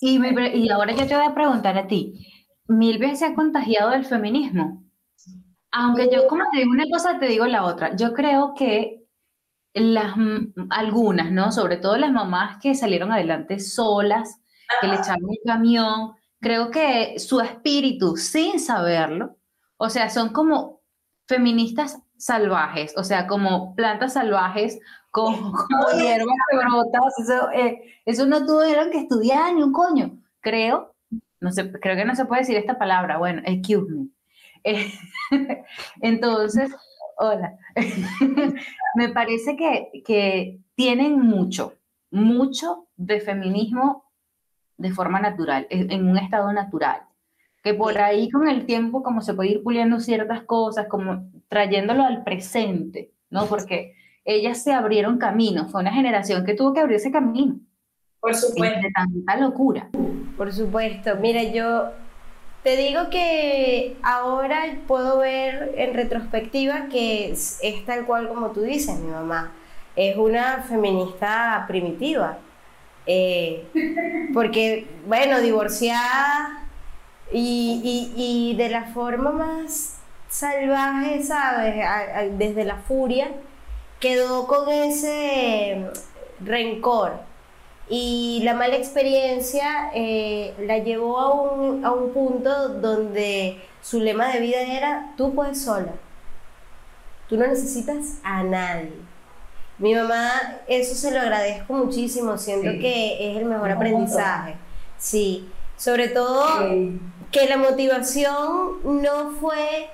y 0.00 0.16
Y, 0.16 0.58
y 0.58 0.70
ahora 0.70 0.92
yo 0.92 1.06
te 1.06 1.16
voy 1.16 1.26
a 1.26 1.34
preguntar 1.34 1.76
a 1.76 1.88
ti, 1.88 2.26
mil 2.68 2.98
veces 2.98 3.18
se 3.18 3.26
ha 3.26 3.34
contagiado 3.34 3.90
del 3.90 4.04
feminismo. 4.04 4.84
Aunque 5.72 6.08
yo, 6.12 6.28
como 6.28 6.44
te 6.52 6.58
digo 6.58 6.70
una 6.70 6.86
cosa, 6.88 7.18
te 7.18 7.26
digo 7.26 7.46
la 7.46 7.64
otra. 7.64 7.96
Yo 7.96 8.12
creo 8.12 8.54
que 8.54 9.04
las, 9.74 10.14
algunas, 10.70 11.32
¿no? 11.32 11.50
Sobre 11.50 11.76
todo 11.76 11.96
las 11.96 12.12
mamás 12.12 12.58
que 12.62 12.76
salieron 12.76 13.10
adelante 13.10 13.58
solas, 13.58 14.40
que 14.80 14.86
le 14.86 14.94
echaron 14.94 15.24
un 15.24 15.38
camión, 15.44 16.12
creo 16.40 16.70
que 16.70 17.18
su 17.18 17.40
espíritu, 17.40 18.16
sin 18.16 18.60
saberlo, 18.60 19.36
o 19.76 19.90
sea, 19.90 20.08
son 20.08 20.32
como 20.32 20.79
feministas 21.30 22.02
salvajes, 22.16 22.92
o 22.96 23.04
sea, 23.04 23.28
como 23.28 23.74
plantas 23.76 24.14
salvajes, 24.14 24.80
como, 25.10 25.52
hierbas 25.96 26.36
que 26.50 26.56
brotan, 26.56 27.02
eso, 27.22 27.50
eh, 27.52 27.82
eso 28.04 28.26
no 28.26 28.44
tuvieron 28.44 28.90
que 28.90 28.98
estudiar 28.98 29.54
ni 29.54 29.62
un 29.62 29.72
coño. 29.72 30.18
Creo, 30.40 30.94
no 31.40 31.52
sé, 31.52 31.70
creo 31.70 31.96
que 31.96 32.04
no 32.04 32.16
se 32.16 32.24
puede 32.26 32.42
decir 32.42 32.56
esta 32.56 32.78
palabra, 32.78 33.18
bueno, 33.18 33.42
excuse 33.44 33.94
me. 33.94 34.08
Eh, 34.64 34.92
entonces, 36.02 36.74
hola, 37.16 37.56
me 38.96 39.08
parece 39.10 39.56
que, 39.56 40.02
que 40.04 40.58
tienen 40.74 41.20
mucho, 41.20 41.74
mucho 42.10 42.88
de 42.96 43.20
feminismo 43.20 44.04
de 44.76 44.92
forma 44.92 45.20
natural, 45.20 45.66
en 45.70 46.08
un 46.08 46.18
estado 46.18 46.52
natural. 46.52 47.02
Que 47.62 47.74
por 47.74 47.98
ahí 47.98 48.30
con 48.30 48.48
el 48.48 48.64
tiempo 48.66 49.02
como 49.02 49.20
se 49.20 49.34
puede 49.34 49.50
ir 49.50 49.62
puliendo 49.62 50.00
ciertas 50.00 50.42
cosas, 50.42 50.86
como 50.88 51.30
trayéndolo 51.48 52.04
al 52.04 52.24
presente, 52.24 53.10
¿no? 53.28 53.46
Porque 53.46 53.94
ellas 54.24 54.62
se 54.62 54.72
abrieron 54.72 55.18
camino, 55.18 55.68
fue 55.68 55.80
una 55.80 55.92
generación 55.92 56.44
que 56.44 56.54
tuvo 56.54 56.72
que 56.72 56.80
abrirse 56.80 57.10
camino. 57.10 57.58
Por 58.20 58.34
supuesto. 58.34 58.80
De 58.80 58.92
tanta 58.92 59.36
locura. 59.36 59.88
Por 60.36 60.52
supuesto. 60.52 61.16
Mira, 61.16 61.42
yo 61.42 61.90
te 62.62 62.76
digo 62.76 63.08
que 63.10 63.96
ahora 64.02 64.62
puedo 64.86 65.18
ver 65.18 65.74
en 65.76 65.94
retrospectiva 65.94 66.86
que 66.90 67.30
es, 67.30 67.58
es 67.62 67.84
tal 67.86 68.04
cual 68.06 68.28
como 68.28 68.50
tú 68.50 68.62
dices, 68.62 68.98
mi 69.00 69.10
mamá. 69.10 69.52
Es 69.96 70.16
una 70.16 70.62
feminista 70.62 71.64
primitiva 71.66 72.38
eh, 73.06 73.64
porque, 74.34 74.86
bueno, 75.06 75.40
divorciada 75.40 76.68
y, 77.32 78.12
y, 78.16 78.56
de 78.56 78.68
la 78.68 78.84
forma 78.86 79.30
más 79.30 79.96
salvaje, 80.28 81.22
¿sabes? 81.22 81.76
desde 82.38 82.64
la 82.64 82.76
furia, 82.76 83.28
quedó 83.98 84.46
con 84.46 84.68
ese 84.68 85.86
rencor. 86.40 87.12
Y 87.88 88.40
la 88.44 88.54
mala 88.54 88.76
experiencia 88.76 89.90
eh, 89.94 90.54
la 90.60 90.78
llevó 90.78 91.18
a 91.18 91.34
un, 91.34 91.84
a 91.84 91.90
un 91.92 92.12
punto 92.12 92.68
donde 92.68 93.60
su 93.82 94.00
lema 94.00 94.32
de 94.32 94.40
vida 94.40 94.60
era, 94.60 95.12
tú 95.16 95.34
puedes 95.34 95.62
sola. 95.62 95.92
Tú 97.28 97.36
no 97.36 97.46
necesitas 97.46 98.18
a 98.22 98.42
nadie. 98.42 98.92
Mi 99.78 99.94
mamá, 99.94 100.30
eso 100.68 100.94
se 100.94 101.10
lo 101.10 101.20
agradezco 101.20 101.72
muchísimo, 101.72 102.36
siento 102.36 102.70
que 102.80 103.30
es 103.30 103.38
el 103.38 103.46
mejor 103.46 103.70
aprendizaje. 103.70 104.54
Sí, 104.98 105.48
sobre 105.76 106.08
todo 106.08 106.46
que 107.30 107.46
la 107.46 107.56
motivación 107.56 108.78
no 108.84 109.32
fue 109.40 109.88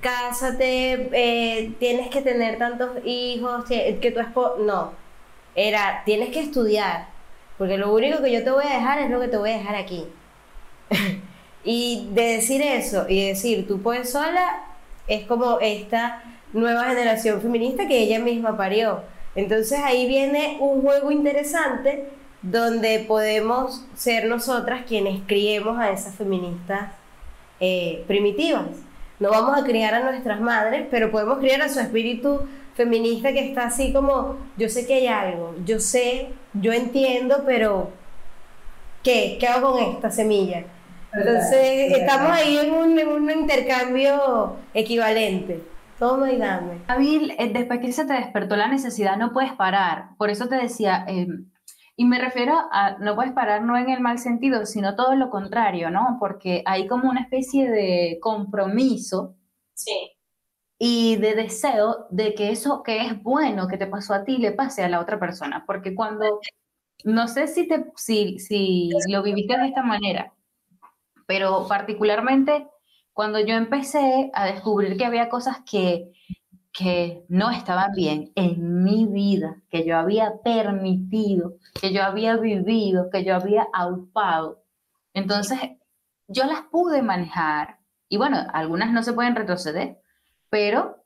cásate, 0.00 1.08
eh, 1.12 1.72
tienes 1.78 2.08
que 2.08 2.22
tener 2.22 2.58
tantos 2.58 2.90
hijos, 3.04 3.64
que 3.66 4.12
tu 4.12 4.20
esposo, 4.20 4.56
no, 4.58 4.92
era 5.54 6.02
tienes 6.04 6.30
que 6.30 6.40
estudiar, 6.40 7.06
porque 7.56 7.78
lo 7.78 7.92
único 7.94 8.20
que 8.22 8.32
yo 8.32 8.42
te 8.42 8.50
voy 8.50 8.64
a 8.64 8.74
dejar 8.74 8.98
es 8.98 9.10
lo 9.10 9.20
que 9.20 9.28
te 9.28 9.36
voy 9.36 9.50
a 9.50 9.58
dejar 9.58 9.76
aquí. 9.76 10.06
y 11.64 12.08
de 12.12 12.22
decir 12.22 12.60
eso 12.62 13.06
y 13.08 13.28
decir 13.28 13.68
tú 13.68 13.80
puedes 13.80 14.10
sola, 14.10 14.64
es 15.06 15.24
como 15.26 15.60
esta 15.60 16.22
nueva 16.52 16.84
generación 16.86 17.40
feminista 17.40 17.86
que 17.86 17.98
ella 17.98 18.18
misma 18.18 18.56
parió 18.56 19.02
entonces 19.34 19.78
ahí 19.82 20.06
viene 20.06 20.58
un 20.60 20.82
juego 20.82 21.10
interesante 21.10 22.08
donde 22.42 23.04
podemos 23.06 23.84
ser 23.94 24.26
nosotras 24.26 24.82
quienes 24.86 25.20
criemos 25.26 25.78
a 25.78 25.90
esas 25.90 26.14
feministas 26.14 26.90
eh, 27.60 28.04
primitivas. 28.06 28.66
No 29.20 29.30
vamos 29.30 29.56
a 29.56 29.64
criar 29.64 29.94
a 29.94 30.02
nuestras 30.02 30.40
madres, 30.40 30.86
pero 30.90 31.10
podemos 31.12 31.38
criar 31.38 31.62
a 31.62 31.68
su 31.68 31.78
espíritu 31.78 32.40
feminista 32.74 33.32
que 33.32 33.48
está 33.48 33.66
así 33.66 33.92
como, 33.92 34.36
yo 34.56 34.68
sé 34.68 34.86
que 34.86 34.94
hay 34.94 35.06
algo, 35.06 35.54
yo 35.64 35.78
sé, 35.78 36.30
yo 36.54 36.72
entiendo, 36.72 37.44
pero 37.46 37.90
¿qué? 39.02 39.36
¿Qué 39.38 39.46
hago 39.46 39.72
con 39.72 39.84
esta 39.94 40.10
semilla? 40.10 40.64
Entonces 41.12 41.92
estamos 41.92 42.32
ahí 42.32 42.56
en 42.56 42.72
un, 42.72 42.98
en 42.98 43.08
un 43.08 43.30
intercambio 43.30 44.56
equivalente. 44.72 45.62
Toma 45.98 46.32
y 46.32 46.38
dame. 46.38 46.78
Eh, 46.88 47.50
después 47.52 47.78
que 47.78 47.92
se 47.92 48.04
te 48.04 48.14
despertó 48.14 48.56
la 48.56 48.66
necesidad, 48.66 49.16
no 49.16 49.32
puedes 49.32 49.52
parar. 49.52 50.06
Por 50.16 50.30
eso 50.30 50.48
te 50.48 50.56
decía, 50.56 51.04
em, 51.06 51.44
y 52.02 52.04
me 52.04 52.18
refiero 52.18 52.58
a 52.72 52.98
no 52.98 53.14
puedes 53.14 53.30
parar 53.30 53.62
no 53.62 53.76
en 53.76 53.88
el 53.88 54.00
mal 54.00 54.18
sentido, 54.18 54.66
sino 54.66 54.96
todo 54.96 55.14
lo 55.14 55.30
contrario, 55.30 55.88
¿no? 55.88 56.16
Porque 56.18 56.64
hay 56.66 56.88
como 56.88 57.08
una 57.08 57.20
especie 57.20 57.70
de 57.70 58.18
compromiso. 58.20 59.36
Sí. 59.72 60.10
Y 60.80 61.14
de 61.18 61.36
deseo 61.36 62.08
de 62.10 62.34
que 62.34 62.50
eso 62.50 62.82
que 62.82 63.06
es 63.06 63.22
bueno 63.22 63.68
que 63.68 63.78
te 63.78 63.86
pasó 63.86 64.14
a 64.14 64.24
ti 64.24 64.38
le 64.38 64.50
pase 64.50 64.82
a 64.82 64.88
la 64.88 64.98
otra 64.98 65.20
persona. 65.20 65.62
Porque 65.64 65.94
cuando, 65.94 66.40
no 67.04 67.28
sé 67.28 67.46
si, 67.46 67.68
te, 67.68 67.84
si, 67.94 68.40
si 68.40 68.90
lo 69.06 69.22
viviste 69.22 69.56
de 69.56 69.68
esta 69.68 69.84
manera, 69.84 70.34
pero 71.26 71.68
particularmente 71.68 72.66
cuando 73.12 73.38
yo 73.38 73.54
empecé 73.54 74.28
a 74.34 74.46
descubrir 74.46 74.96
que 74.96 75.04
había 75.04 75.28
cosas 75.28 75.58
que, 75.70 76.10
que 76.72 77.24
no 77.28 77.50
estaban 77.50 77.92
bien 77.92 78.32
en 78.34 78.82
mi 78.82 79.06
vida, 79.06 79.56
que 79.70 79.84
yo 79.86 79.96
había 79.96 80.40
permitido, 80.42 81.56
que 81.80 81.92
yo 81.92 82.02
había 82.02 82.36
vivido, 82.36 83.10
que 83.10 83.24
yo 83.24 83.34
había 83.34 83.66
aupado, 83.74 84.62
entonces 85.14 85.58
yo 86.28 86.44
las 86.46 86.62
pude 86.62 87.02
manejar. 87.02 87.78
Y 88.08 88.16
bueno, 88.16 88.38
algunas 88.52 88.92
no 88.92 89.02
se 89.02 89.12
pueden 89.12 89.36
retroceder, 89.36 89.98
pero 90.50 91.02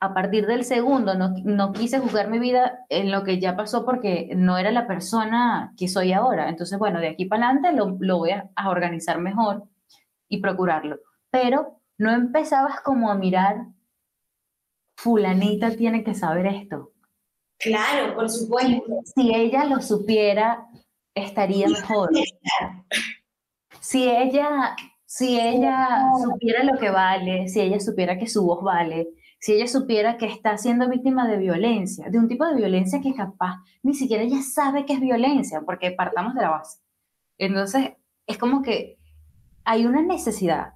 a 0.00 0.14
partir 0.14 0.46
del 0.46 0.64
segundo 0.64 1.14
no, 1.14 1.34
no, 1.44 1.72
quise 1.72 1.98
juzgar 1.98 2.28
mi 2.28 2.38
vida 2.38 2.86
en 2.88 3.10
lo 3.10 3.22
que 3.22 3.38
ya 3.38 3.54
pasó 3.54 3.84
porque 3.84 4.30
no 4.34 4.56
era 4.56 4.70
la 4.72 4.86
persona 4.86 5.74
que 5.76 5.88
soy 5.88 6.12
ahora. 6.12 6.48
Entonces, 6.48 6.78
bueno, 6.78 7.00
de 7.00 7.08
aquí 7.08 7.26
para 7.26 7.50
adelante 7.50 7.72
lo, 7.72 7.96
lo 8.00 8.18
voy 8.18 8.30
a, 8.30 8.48
a, 8.56 8.70
organizar 8.70 9.18
mejor 9.18 9.64
y 10.28 10.40
procurarlo. 10.40 10.98
Pero 11.30 11.80
no 11.98 12.12
empezabas 12.12 12.80
como 12.80 13.10
a 13.10 13.14
mirar, 13.14 13.66
fulanita 15.02 15.74
tiene 15.76 16.04
que 16.04 16.14
saber 16.14 16.46
esto. 16.46 16.92
Claro, 17.58 18.14
por 18.14 18.28
supuesto. 18.28 19.00
Si 19.14 19.34
ella 19.34 19.64
lo 19.64 19.80
supiera, 19.80 20.66
estaría 21.14 21.68
mejor. 21.68 22.10
Si 23.80 24.08
ella, 24.08 24.76
si 25.06 25.40
ella 25.40 26.02
supiera 26.22 26.64
lo 26.64 26.78
que 26.78 26.90
vale, 26.90 27.48
si 27.48 27.60
ella 27.60 27.80
supiera 27.80 28.18
que 28.18 28.26
su 28.26 28.44
voz 28.44 28.62
vale, 28.62 29.08
si 29.38 29.54
ella 29.54 29.66
supiera 29.66 30.18
que 30.18 30.26
está 30.26 30.58
siendo 30.58 30.88
víctima 30.88 31.26
de 31.26 31.38
violencia, 31.38 32.10
de 32.10 32.18
un 32.18 32.28
tipo 32.28 32.44
de 32.46 32.56
violencia 32.56 33.00
que 33.00 33.14
capaz 33.14 33.56
ni 33.82 33.94
siquiera 33.94 34.22
ella 34.22 34.42
sabe 34.42 34.84
que 34.84 34.92
es 34.92 35.00
violencia, 35.00 35.62
porque 35.62 35.92
partamos 35.92 36.34
de 36.34 36.42
la 36.42 36.50
base. 36.50 36.80
Entonces, 37.38 37.92
es 38.26 38.36
como 38.36 38.62
que 38.62 38.98
hay 39.64 39.86
una 39.86 40.02
necesidad. 40.02 40.74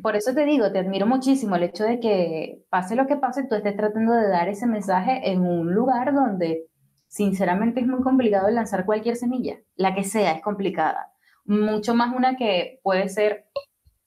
Por 0.00 0.16
eso 0.16 0.32
te 0.34 0.44
digo, 0.44 0.70
te 0.70 0.78
admiro 0.78 1.06
muchísimo 1.06 1.56
el 1.56 1.64
hecho 1.64 1.84
de 1.84 1.98
que 1.98 2.62
pase 2.70 2.94
lo 2.94 3.06
que 3.06 3.16
pase, 3.16 3.46
tú 3.48 3.56
estés 3.56 3.76
tratando 3.76 4.12
de 4.12 4.28
dar 4.28 4.48
ese 4.48 4.66
mensaje 4.66 5.30
en 5.30 5.40
un 5.40 5.74
lugar 5.74 6.14
donde 6.14 6.66
sinceramente 7.08 7.80
es 7.80 7.86
muy 7.86 8.02
complicado 8.02 8.48
lanzar 8.50 8.84
cualquier 8.84 9.16
semilla, 9.16 9.56
la 9.74 9.94
que 9.94 10.04
sea 10.04 10.32
es 10.32 10.42
complicada, 10.42 11.12
mucho 11.44 11.94
más 11.94 12.14
una 12.14 12.36
que 12.36 12.80
puede 12.82 13.08
ser 13.08 13.46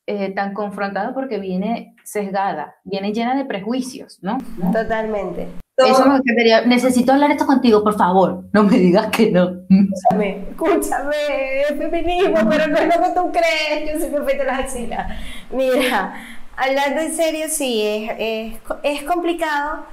eh, 0.06 0.34
tan 0.34 0.54
confrontada 0.54 1.14
porque 1.14 1.40
viene 1.40 1.96
sesgada, 2.04 2.76
viene 2.84 3.14
llena 3.14 3.36
de 3.36 3.46
prejuicios, 3.46 4.20
¿no? 4.22 4.38
Totalmente. 4.74 5.48
Eso 5.86 6.06
me 6.06 6.22
quedaría. 6.22 6.66
Necesito 6.66 7.12
hablar 7.12 7.32
esto 7.32 7.46
contigo, 7.46 7.84
por 7.84 7.98
favor. 7.98 8.44
No 8.52 8.64
me 8.64 8.78
digas 8.78 9.08
que 9.08 9.32
no. 9.32 9.62
Escúchame, 9.70 10.46
escúchame, 10.50 11.62
es 11.62 11.78
feminismo, 11.78 12.38
pero 12.50 12.68
no 12.68 12.78
es 12.78 12.86
lo 12.86 13.04
que 13.04 13.10
tú 13.16 13.32
crees. 13.32 13.94
Yo 13.94 14.00
siempre 14.00 14.38
de 14.38 14.44
las 14.44 14.60
axilas. 14.60 15.20
Mira, 15.52 16.14
hablando 16.56 17.02
en 17.02 17.14
serio, 17.14 17.46
sí, 17.50 17.82
es, 17.86 18.12
es, 18.20 18.54
es 18.84 19.04
complicado 19.04 19.86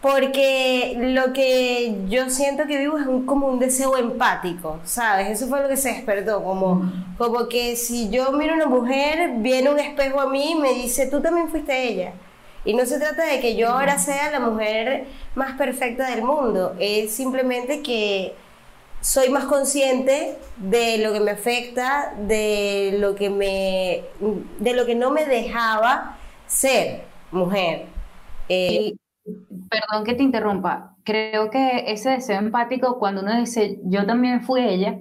porque 0.00 0.96
lo 0.98 1.32
que 1.32 2.04
yo 2.08 2.30
siento 2.30 2.66
que 2.66 2.78
vivo 2.78 2.98
es 2.98 3.06
como 3.26 3.48
un 3.48 3.58
deseo 3.58 3.98
empático, 3.98 4.80
¿sabes? 4.84 5.28
Eso 5.28 5.46
fue 5.46 5.60
lo 5.60 5.68
que 5.68 5.76
se 5.76 5.90
despertó, 5.92 6.42
como, 6.42 6.90
como 7.18 7.48
que 7.48 7.76
si 7.76 8.08
yo 8.08 8.32
miro 8.32 8.54
a 8.54 8.56
una 8.56 8.66
mujer, 8.66 9.32
viene 9.36 9.70
un 9.70 9.78
espejo 9.78 10.20
a 10.20 10.30
mí 10.30 10.52
y 10.52 10.54
me 10.54 10.72
dice, 10.72 11.06
tú 11.08 11.20
también 11.20 11.48
fuiste 11.48 11.88
ella. 11.88 12.12
Y 12.64 12.74
no 12.74 12.84
se 12.84 12.98
trata 12.98 13.24
de 13.24 13.40
que 13.40 13.56
yo 13.56 13.70
ahora 13.70 13.98
sea 13.98 14.30
la 14.30 14.40
mujer 14.40 15.06
más 15.34 15.56
perfecta 15.56 16.10
del 16.10 16.22
mundo, 16.22 16.74
es 16.78 17.12
simplemente 17.12 17.82
que 17.82 18.34
soy 19.00 19.30
más 19.30 19.44
consciente 19.44 20.36
de 20.58 20.98
lo 20.98 21.12
que 21.12 21.20
me 21.20 21.30
afecta, 21.30 22.14
de 22.18 22.96
lo 22.98 23.14
que 23.14 23.30
me, 23.30 24.04
de 24.58 24.74
lo 24.74 24.84
que 24.84 24.94
no 24.94 25.10
me 25.10 25.24
dejaba 25.24 26.18
ser 26.46 27.04
mujer. 27.30 27.86
Eh, 28.48 28.94
perdón 29.70 30.04
que 30.04 30.14
te 30.14 30.22
interrumpa. 30.22 30.96
Creo 31.04 31.50
que 31.50 31.84
ese 31.86 32.10
deseo 32.10 32.38
empático, 32.38 32.98
cuando 32.98 33.22
uno 33.22 33.38
dice 33.38 33.80
yo 33.84 34.04
también 34.04 34.42
fui 34.42 34.62
ella, 34.62 34.98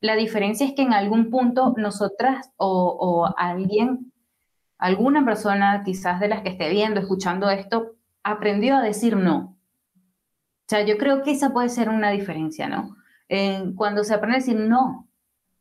la 0.00 0.14
diferencia 0.14 0.66
es 0.66 0.72
que 0.74 0.82
en 0.82 0.92
algún 0.92 1.30
punto 1.30 1.74
nosotras 1.76 2.50
o, 2.56 2.96
o 3.00 3.34
alguien, 3.36 4.09
alguna 4.80 5.24
persona 5.24 5.82
quizás 5.84 6.20
de 6.20 6.28
las 6.28 6.40
que 6.42 6.48
esté 6.48 6.70
viendo, 6.70 7.00
escuchando 7.00 7.50
esto, 7.50 7.96
aprendió 8.22 8.76
a 8.76 8.82
decir 8.82 9.16
no. 9.16 9.56
O 9.94 10.68
sea, 10.68 10.84
yo 10.84 10.96
creo 10.98 11.22
que 11.22 11.32
esa 11.32 11.52
puede 11.52 11.68
ser 11.68 11.88
una 11.88 12.10
diferencia, 12.10 12.68
¿no? 12.68 12.96
cuando 13.76 14.02
se 14.02 14.12
aprende 14.12 14.38
a 14.38 14.40
decir 14.40 14.56
no, 14.56 15.08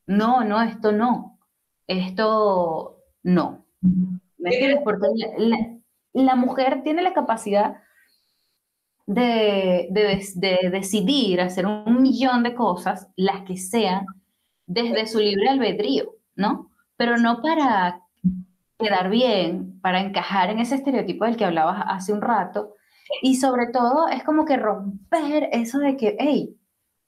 no, 0.08 0.44
no, 0.44 0.60
esto 0.64 0.92
no, 0.92 1.38
esto 1.86 2.98
no. 3.22 3.64
¿Me 3.82 4.50
entiendes? 4.50 4.80
Porque 4.84 5.08
la, 6.14 6.36
mujer 6.36 6.82
tiene 6.82 7.04
la 7.04 7.14
capacidad 7.14 7.76
de, 9.06 9.88
de, 9.92 10.70
decidir 10.72 11.42
hacer 11.42 11.68
un 11.68 12.02
millón 12.02 12.42
de 12.42 12.56
cosas, 12.56 13.08
las 13.16 13.44
que 13.44 13.56
sean, 13.58 14.08
desde 14.66 15.06
su 15.06 15.20
libre 15.20 15.50
albedrío, 15.50 16.16
¿no? 16.36 16.72
Pero 16.98 17.18
no 17.18 17.40
para 17.44 18.02
quedar 18.80 19.10
bien, 19.10 19.80
para 19.82 20.00
encajar 20.00 20.50
en 20.50 20.60
ese 20.60 20.76
estereotipo 20.76 21.26
del 21.26 21.38
que 21.38 21.46
hablabas 21.46 21.84
hace 21.88 22.14
un 22.14 22.22
rato. 22.22 22.76
Y 23.22 23.36
sobre 23.36 23.68
todo 23.68 24.08
es 24.08 24.24
como 24.24 24.46
que 24.46 24.58
romper 24.58 25.50
eso 25.52 25.80
de 25.80 25.98
que, 25.98 26.16
hey, 26.20 26.58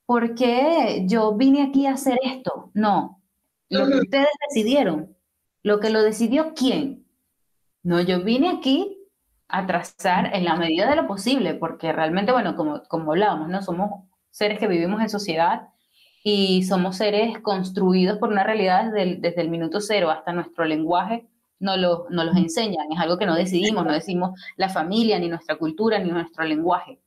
¿por 0.05 0.35
qué 0.35 1.05
yo 1.07 1.35
vine 1.35 1.63
aquí 1.63 1.85
a 1.85 1.93
hacer 1.93 2.19
esto? 2.23 2.71
No, 2.73 3.21
lo 3.69 3.87
que 3.87 3.99
ustedes 3.99 4.27
decidieron, 4.49 5.15
lo 5.63 5.79
que 5.79 5.89
lo 5.89 6.01
decidió 6.03 6.53
quién. 6.53 7.07
No, 7.83 8.01
yo 8.01 8.21
vine 8.23 8.49
aquí 8.49 8.97
a 9.47 9.65
trazar 9.65 10.35
en 10.35 10.43
la 10.43 10.55
medida 10.55 10.89
de 10.89 10.95
lo 10.97 11.07
posible, 11.07 11.53
porque 11.53 11.93
realmente, 11.93 12.31
bueno, 12.31 12.55
como, 12.55 12.83
como 12.83 13.11
hablábamos, 13.11 13.47
¿no? 13.49 13.61
Somos 13.61 14.07
seres 14.29 14.59
que 14.59 14.67
vivimos 14.67 15.01
en 15.01 15.09
sociedad 15.09 15.69
y 16.23 16.63
somos 16.63 16.97
seres 16.97 17.39
construidos 17.39 18.17
por 18.17 18.29
una 18.29 18.43
realidad 18.43 18.85
desde 18.85 19.03
el, 19.03 19.21
desde 19.21 19.41
el 19.41 19.49
minuto 19.49 19.79
cero 19.79 20.09
hasta 20.09 20.33
nuestro 20.33 20.65
lenguaje 20.65 21.30
nos, 21.61 21.77
lo, 21.77 22.07
nos 22.09 22.25
los 22.25 22.35
enseñan, 22.35 22.91
es 22.91 22.99
algo 22.99 23.17
que 23.17 23.25
no 23.25 23.35
decidimos, 23.35 23.85
no 23.85 23.93
decimos 23.93 24.39
la 24.57 24.67
familia, 24.67 25.19
ni 25.19 25.29
nuestra 25.29 25.55
cultura, 25.55 25.99
ni 25.99 26.11
nuestro 26.11 26.43
lenguaje. 26.43 26.99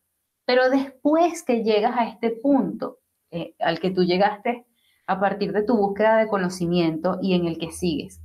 Pero 0.46 0.70
después 0.70 1.42
que 1.42 1.62
llegas 1.62 1.96
a 1.98 2.08
este 2.08 2.30
punto 2.30 3.00
eh, 3.30 3.54
al 3.58 3.80
que 3.80 3.90
tú 3.90 4.04
llegaste 4.04 4.64
a 5.06 5.18
partir 5.18 5.52
de 5.52 5.62
tu 5.62 5.76
búsqueda 5.76 6.18
de 6.18 6.28
conocimiento 6.28 7.18
y 7.20 7.34
en 7.34 7.46
el 7.46 7.58
que 7.58 7.72
sigues. 7.72 8.20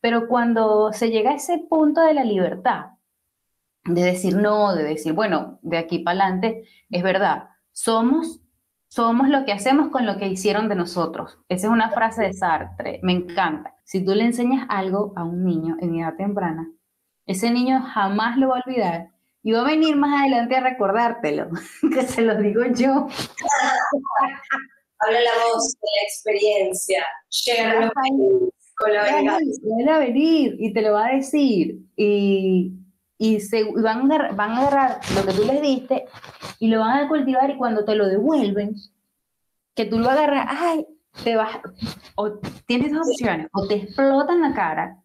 Pero 0.00 0.26
cuando 0.26 0.92
se 0.92 1.10
llega 1.10 1.32
a 1.32 1.36
ese 1.36 1.58
punto 1.58 2.00
de 2.00 2.14
la 2.14 2.24
libertad, 2.24 2.86
de 3.84 4.02
decir 4.02 4.36
no, 4.36 4.74
de 4.74 4.84
decir, 4.84 5.12
bueno, 5.12 5.58
de 5.62 5.78
aquí 5.78 5.98
para 5.98 6.24
adelante, 6.24 6.64
es 6.90 7.02
verdad, 7.02 7.50
somos, 7.72 8.40
somos 8.88 9.28
lo 9.28 9.44
que 9.44 9.52
hacemos 9.52 9.88
con 9.90 10.06
lo 10.06 10.16
que 10.16 10.28
hicieron 10.28 10.68
de 10.68 10.76
nosotros. 10.76 11.38
Esa 11.48 11.66
es 11.66 11.72
una 11.72 11.90
frase 11.90 12.22
de 12.22 12.32
Sartre, 12.32 13.00
me 13.02 13.12
encanta. 13.12 13.74
Si 13.88 14.04
tú 14.04 14.14
le 14.14 14.24
enseñas 14.24 14.66
algo 14.68 15.14
a 15.16 15.24
un 15.24 15.46
niño 15.46 15.78
en 15.80 15.94
edad 15.94 16.14
temprana, 16.14 16.70
ese 17.24 17.50
niño 17.50 17.80
jamás 17.80 18.36
lo 18.36 18.50
va 18.50 18.58
a 18.58 18.62
olvidar 18.66 19.08
y 19.42 19.52
va 19.52 19.62
a 19.62 19.64
venir 19.64 19.96
más 19.96 20.20
adelante 20.20 20.56
a 20.56 20.60
recordártelo, 20.60 21.48
que 21.94 22.02
se 22.02 22.20
lo 22.20 22.36
digo 22.36 22.66
yo. 22.74 23.08
Habla 24.98 25.20
la 25.20 25.30
voz 25.42 25.72
de 25.72 25.88
la 25.96 26.02
experiencia. 26.02 27.02
Llega 27.46 27.90
con 28.76 28.92
la 28.92 29.04
Va 29.04 29.94
a 29.94 29.98
venir 30.00 30.56
y 30.58 30.70
te 30.74 30.82
lo 30.82 30.92
va 30.92 31.06
a 31.06 31.14
decir. 31.14 31.78
Y, 31.96 32.74
y 33.16 33.40
se, 33.40 33.72
van, 33.72 34.12
a, 34.12 34.32
van 34.32 34.50
a 34.50 34.58
agarrar 34.58 35.00
lo 35.14 35.24
que 35.24 35.32
tú 35.32 35.46
les 35.46 35.62
diste 35.62 36.04
y 36.58 36.68
lo 36.68 36.80
van 36.80 37.06
a 37.06 37.08
cultivar 37.08 37.48
y 37.48 37.56
cuando 37.56 37.86
te 37.86 37.94
lo 37.94 38.06
devuelven, 38.06 38.74
que 39.74 39.86
tú 39.86 39.98
lo 39.98 40.10
agarras, 40.10 40.44
ay, 40.46 40.86
te 41.24 41.36
vas, 41.36 41.58
o 42.14 42.38
tienes 42.66 42.92
dos 42.92 43.08
opciones, 43.08 43.48
o 43.52 43.66
te 43.66 43.76
explotan 43.76 44.40
la 44.40 44.54
cara, 44.54 45.02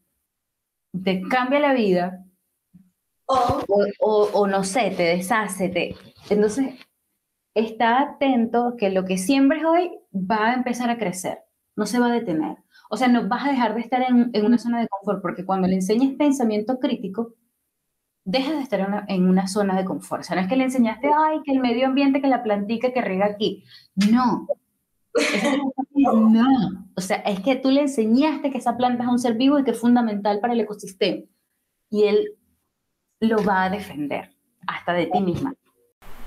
te 1.03 1.21
cambia 1.21 1.59
la 1.59 1.73
vida, 1.73 2.23
o, 3.25 4.47
no 4.47 4.63
sé, 4.63 4.93
te 4.95 5.03
deshace. 5.03 5.69
Te... 5.69 5.95
Entonces, 6.29 6.75
está 7.53 8.01
atento 8.01 8.75
que 8.77 8.89
lo 8.89 9.05
que 9.05 9.17
siembres 9.17 9.63
hoy 9.65 9.91
va 10.13 10.49
a 10.49 10.53
empezar 10.53 10.89
a 10.89 10.97
crecer, 10.97 11.39
no 11.75 11.85
se 11.85 11.99
va 11.99 12.07
a 12.07 12.13
detener. 12.13 12.57
O 12.89 12.97
sea, 12.97 13.07
no 13.07 13.27
vas 13.27 13.45
a 13.45 13.51
dejar 13.51 13.73
de 13.73 13.81
estar 13.81 14.01
en, 14.01 14.45
una 14.45 14.57
zona 14.57 14.81
de 14.81 14.87
confort, 14.87 15.21
porque 15.21 15.45
cuando 15.45 15.67
le 15.67 15.75
enseñas 15.75 16.13
pensamiento 16.15 16.79
crítico, 16.79 17.33
deja 18.25 18.53
de 18.53 18.61
estar 18.61 19.05
en 19.07 19.27
una, 19.27 19.47
zona 19.47 19.75
de 19.75 19.85
confort. 19.85 20.21
O 20.21 20.23
sea, 20.23 20.35
no 20.35 20.43
es 20.43 20.47
que 20.47 20.55
le 20.55 20.65
enseñaste, 20.65 21.09
ay, 21.15 21.41
que 21.43 21.51
el 21.51 21.59
medio 21.59 21.87
ambiente, 21.87 22.21
que 22.21 22.27
la 22.27 22.43
plantica 22.43 22.93
que 22.93 23.01
riega 23.01 23.25
aquí. 23.25 23.63
No. 23.95 24.47
No. 25.95 26.87
O 26.95 27.01
sea, 27.01 27.17
es 27.17 27.39
que 27.39 27.55
tú 27.55 27.71
le 27.71 27.81
enseñaste 27.81 28.51
que 28.51 28.57
esa 28.57 28.77
planta 28.77 29.03
es 29.03 29.09
un 29.09 29.19
ser 29.19 29.35
vivo 29.35 29.59
y 29.59 29.63
que 29.63 29.71
es 29.71 29.79
fundamental 29.79 30.39
para 30.39 30.53
el 30.53 30.59
ecosistema. 30.59 31.23
Y 31.89 32.03
él 32.03 32.33
lo 33.19 33.43
va 33.43 33.65
a 33.65 33.69
defender, 33.69 34.31
hasta 34.67 34.93
de 34.93 35.07
ti 35.07 35.19
misma. 35.21 35.53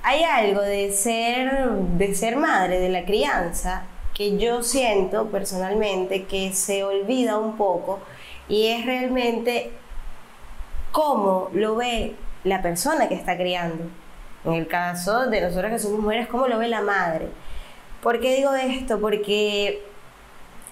Hay 0.03 0.23
algo 0.23 0.61
de 0.61 0.93
ser, 0.93 1.69
de 1.99 2.15
ser 2.15 2.37
madre, 2.37 2.79
de 2.79 2.89
la 2.89 3.05
crianza, 3.05 3.87
que 4.15 4.39
yo 4.39 4.63
siento 4.63 5.27
personalmente 5.27 6.25
que 6.25 6.53
se 6.53 6.85
olvida 6.85 7.39
un 7.39 7.57
poco 7.57 7.99
y 8.49 8.69
es 8.69 8.87
realmente 8.87 9.73
cómo 10.93 11.51
lo 11.53 11.77
ve 11.77 12.15
la 12.45 12.63
persona 12.63 13.09
que 13.09 13.15
está 13.15 13.37
criando. 13.37 13.85
En 14.45 14.55
el 14.55 14.69
caso 14.69 15.27
de 15.27 15.41
nosotros 15.41 15.73
que 15.73 15.79
somos 15.79 16.01
mujeres, 16.01 16.29
cómo 16.29 16.47
lo 16.47 16.59
ve 16.59 16.69
la 16.69 16.81
madre. 16.81 17.29
¿Por 18.07 18.21
qué 18.21 18.37
digo 18.37 18.55
esto? 18.55 19.01
Porque 19.01 19.83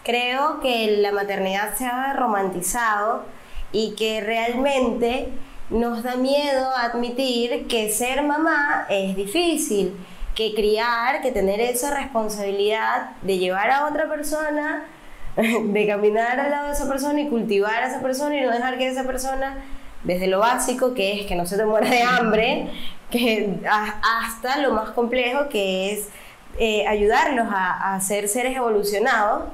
creo 0.05 0.61
que 0.61 0.99
la 0.99 1.11
maternidad 1.11 1.75
se 1.75 1.85
ha 1.85 2.13
romantizado 2.13 3.25
y 3.73 3.97
que 3.97 4.21
realmente 4.21 5.31
nos 5.69 6.05
da 6.05 6.15
miedo 6.15 6.71
admitir 6.77 7.67
que 7.67 7.91
ser 7.91 8.23
mamá 8.23 8.87
es 8.89 9.17
difícil, 9.17 9.97
que 10.37 10.55
criar, 10.55 11.23
que 11.23 11.33
tener 11.33 11.61
esa 11.61 11.93
responsabilidad 11.93 13.17
de 13.23 13.39
llevar 13.39 13.69
a 13.73 13.89
otra 13.89 14.09
persona, 14.09 14.85
de 15.37 15.87
caminar 15.89 16.39
al 16.39 16.53
lado 16.53 16.69
de 16.69 16.75
esa 16.75 16.89
persona 16.89 17.21
y 17.21 17.29
cultivar 17.29 17.83
a 17.83 17.89
esa 17.89 18.01
persona 18.01 18.37
y 18.37 18.43
no 18.43 18.53
dejar 18.53 18.79
que 18.79 18.87
esa 18.87 19.03
persona, 19.03 19.57
desde 20.05 20.29
lo 20.29 20.39
básico 20.39 20.95
que 20.95 21.21
es 21.21 21.27
que 21.27 21.35
no 21.35 21.47
se 21.47 21.57
te 21.57 21.65
muera 21.65 21.91
de 21.91 22.01
hambre, 22.01 22.71
que 23.11 23.59
hasta 23.65 24.59
lo 24.59 24.73
más 24.73 24.91
complejo 24.91 25.49
que 25.49 25.95
es 25.95 26.11
eh, 26.59 26.87
ayudarlos 26.87 27.47
a, 27.51 27.99
ser 28.01 28.29
seres 28.29 28.57
evolucionados, 28.57 29.45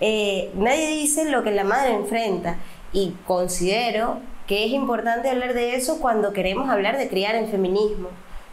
eh, 0.00 0.50
nadie 0.54 0.88
dice 0.88 1.24
lo 1.30 1.42
que 1.42 1.50
la 1.50 1.64
madre 1.64 1.94
enfrenta 1.94 2.56
y 2.92 3.14
considero 3.26 4.18
que 4.46 4.66
es 4.66 4.72
importante 4.72 5.30
hablar 5.30 5.54
de 5.54 5.76
eso 5.76 6.00
cuando 6.00 6.32
queremos 6.32 6.68
hablar 6.68 6.98
de 6.98 7.08
criar 7.08 7.34
en 7.36 7.48
feminismo, 7.48 8.08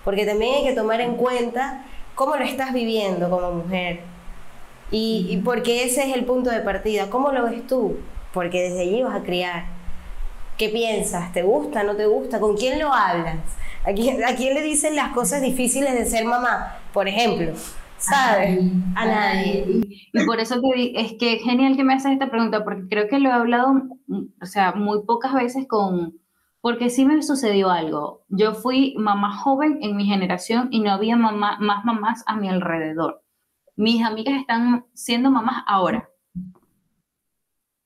porque 0.06 0.26
también 0.26 0.56
hay 0.56 0.64
que 0.64 0.74
tomar 0.74 1.02
en 1.02 1.16
cuenta 1.16 1.86
cómo 2.16 2.36
lo 2.36 2.44
estás 2.44 2.74
viviendo 2.74 3.30
como 3.30 3.52
mujer. 3.52 4.02
Y, 4.92 5.42
porque 5.46 5.84
ese 5.84 6.10
es 6.10 6.16
el 6.16 6.26
punto 6.26 6.50
de 6.50 6.62
partida. 6.62 7.10
¿Cómo 7.10 7.32
lo 7.32 7.44
ves 7.44 7.68
tú? 7.68 7.98
Porque 8.34 8.62
desde 8.64 8.82
allí 8.82 9.04
vas 9.04 9.16
a 9.16 9.24
criar. 9.24 9.66
¿Qué 10.58 10.70
piensas? 10.70 11.32
¿Te 11.32 11.44
gusta? 11.44 11.84
¿No 11.84 11.96
te 11.96 12.08
gusta? 12.08 12.40
¿Con 12.40 12.58
quién 12.58 12.80
lo 12.80 12.92
hablas? 12.92 13.38
¿A 13.86 13.94
quién, 13.94 14.24
¿A 14.24 14.36
quién 14.36 14.56
le 14.56 14.62
dicen 14.62 14.96
las 14.96 15.14
cosas 15.14 15.42
difíciles 15.42 15.94
de 15.94 16.06
ser 16.06 16.26
mamá? 16.26 16.78
Por 16.92 17.08
ejemplo. 17.08 17.54
¿Sabes? 18.00 18.60
A 18.96 19.06
nadie. 19.06 19.66
Y, 20.14 20.26
por 20.26 20.40
eso 20.40 20.60
te 20.62 21.00
es 21.00 21.14
que 21.20 21.34
es 21.34 21.44
genial 21.44 21.76
que 21.76 21.84
me 21.84 21.94
haces 21.94 22.14
esta 22.14 22.30
pregunta, 22.30 22.64
porque 22.64 22.88
creo 22.90 23.08
que 23.08 23.20
lo 23.20 23.30
he 23.30 23.34
hablado, 23.34 23.74
o 24.42 24.46
sea, 24.46 24.74
muy 24.74 25.04
pocas 25.06 25.34
veces 25.34 25.68
con, 25.68 26.20
porque 26.62 26.90
sí 26.90 27.06
me 27.06 27.22
sucedió 27.22 27.70
algo. 27.70 28.24
Yo 28.30 28.54
fui 28.54 28.96
mamá 28.98 29.38
joven 29.38 29.80
en 29.82 29.96
mi 29.96 30.06
generación 30.06 30.70
y 30.72 30.80
no 30.80 30.92
había 30.92 31.16
mamá, 31.16 31.58
más 31.60 31.86
mamás 31.86 32.24
a 32.26 32.36
mi 32.36 32.50
alrededor. 32.50 33.22
Mis 33.76 34.04
amigas 34.04 34.40
están 34.40 34.86
siendo 34.94 35.32
mamás 35.32 35.64
ahora. 35.68 36.10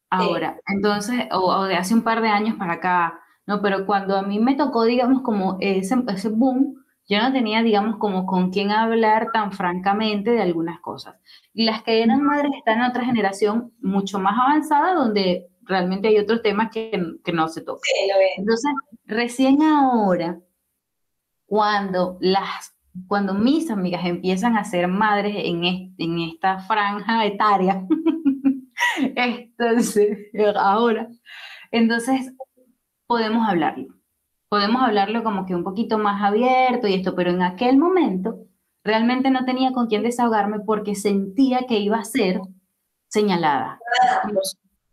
Ahora. 0.10 0.60
Entonces, 0.68 1.26
o, 1.32 1.64
de 1.64 1.76
hace 1.76 1.94
un 1.96 2.04
par 2.04 2.22
de 2.22 2.30
años 2.30 2.56
para 2.58 2.74
acá, 2.74 3.20
¿no? 3.48 3.62
Pero 3.62 3.86
cuando 3.88 4.16
a 4.16 4.22
mí 4.22 4.40
me 4.40 4.56
tocó, 4.56 4.84
digamos, 4.84 5.24
como 5.24 5.58
ese, 5.60 5.96
ese 6.08 6.30
boom, 6.30 6.83
yo 7.08 7.22
no 7.22 7.34
tenía, 7.34 7.64
digamos, 7.64 7.98
como 7.98 8.26
con 8.26 8.52
quién 8.52 8.72
hablar 8.72 9.32
tan 9.34 9.52
francamente 9.52 10.32
de 10.32 10.42
algunas 10.42 10.80
cosas. 10.80 11.16
Y 11.54 11.66
las 11.66 11.84
que 11.84 12.02
eran 12.02 12.24
madres 12.24 12.52
están 12.58 12.80
en 12.80 12.90
otra 12.90 13.06
generación 13.06 13.74
mucho 13.82 14.20
más 14.20 14.40
avanzada, 14.40 14.94
donde 14.94 15.48
realmente 15.64 16.08
hay 16.08 16.18
otros 16.18 16.42
temas 16.42 16.72
que, 16.72 16.92
que 17.24 17.32
no 17.34 17.48
se 17.48 17.62
tocan. 17.62 17.82
Entonces, 18.38 18.72
recién 19.06 19.62
ahora, 19.64 20.40
cuando 21.46 22.18
las 22.22 22.74
cuando 23.08 23.34
mis 23.34 23.72
amigas 23.72 24.06
empiezan 24.06 24.56
a 24.56 24.64
ser 24.64 24.88
madres 24.88 25.36
en, 25.36 25.64
en 25.98 26.20
esta 26.20 26.60
franja 26.60 27.26
etaria, 27.26 27.86
entonces, 29.16 30.18
ahora, 30.56 31.10
entonces 31.72 32.32
podemos 33.08 33.48
hablarlo. 33.48 33.96
Podemos 34.54 34.84
hablarlo 34.84 35.24
como 35.24 35.48
que 35.48 35.56
un 35.56 35.64
poquito 35.64 35.98
más 35.98 36.22
abierto 36.22 36.88
y 36.88 36.94
esto, 36.94 37.16
pero 37.16 37.32
en 37.32 37.42
aquel 37.42 37.76
momento 37.76 38.38
realmente 38.84 39.32
no 39.32 39.46
tenía 39.46 39.72
con 39.72 39.88
quién 39.88 40.04
desahogarme 40.04 40.60
porque 40.60 40.94
sentía 40.94 41.62
que 41.68 41.80
iba 41.80 41.98
a 41.98 42.04
ser 42.04 42.40
señalada. 43.08 43.80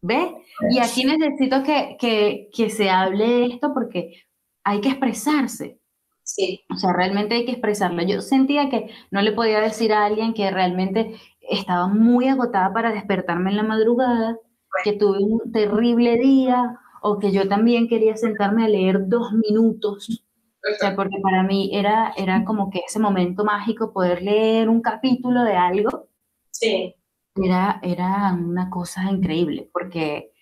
¿Ves? 0.00 0.30
Y 0.70 0.78
aquí 0.78 1.04
necesito 1.04 1.62
que, 1.62 1.98
que, 2.00 2.48
que 2.56 2.70
se 2.70 2.88
hable 2.88 3.52
esto 3.52 3.74
porque 3.74 4.24
hay 4.64 4.80
que 4.80 4.88
expresarse. 4.88 5.78
Sí. 6.22 6.64
O 6.74 6.78
sea, 6.78 6.94
realmente 6.94 7.34
hay 7.34 7.44
que 7.44 7.52
expresarlo. 7.52 8.00
Yo 8.02 8.22
sentía 8.22 8.70
que 8.70 8.88
no 9.10 9.20
le 9.20 9.32
podía 9.32 9.60
decir 9.60 9.92
a 9.92 10.06
alguien 10.06 10.32
que 10.32 10.50
realmente 10.50 11.16
estaba 11.42 11.86
muy 11.86 12.28
agotada 12.28 12.72
para 12.72 12.94
despertarme 12.94 13.50
en 13.50 13.58
la 13.58 13.62
madrugada, 13.64 14.38
que 14.84 14.94
tuve 14.94 15.18
un 15.18 15.52
terrible 15.52 16.16
día 16.16 16.78
o 17.02 17.18
que 17.18 17.32
yo 17.32 17.48
también 17.48 17.88
quería 17.88 18.16
sentarme 18.16 18.64
a 18.64 18.68
leer 18.68 19.08
dos 19.08 19.32
minutos. 19.32 20.24
O 20.62 20.78
sea, 20.78 20.94
porque 20.94 21.16
para 21.22 21.42
mí 21.42 21.70
era, 21.72 22.12
era 22.16 22.44
como 22.44 22.70
que 22.70 22.80
ese 22.86 22.98
momento 22.98 23.44
mágico, 23.44 23.92
poder 23.92 24.22
leer 24.22 24.68
un 24.68 24.82
capítulo 24.82 25.42
de 25.42 25.56
algo. 25.56 26.08
Sí. 26.50 26.94
Era, 27.34 27.80
era 27.82 28.34
una 28.34 28.68
cosa 28.68 29.10
increíble, 29.10 29.70
porque 29.72 30.32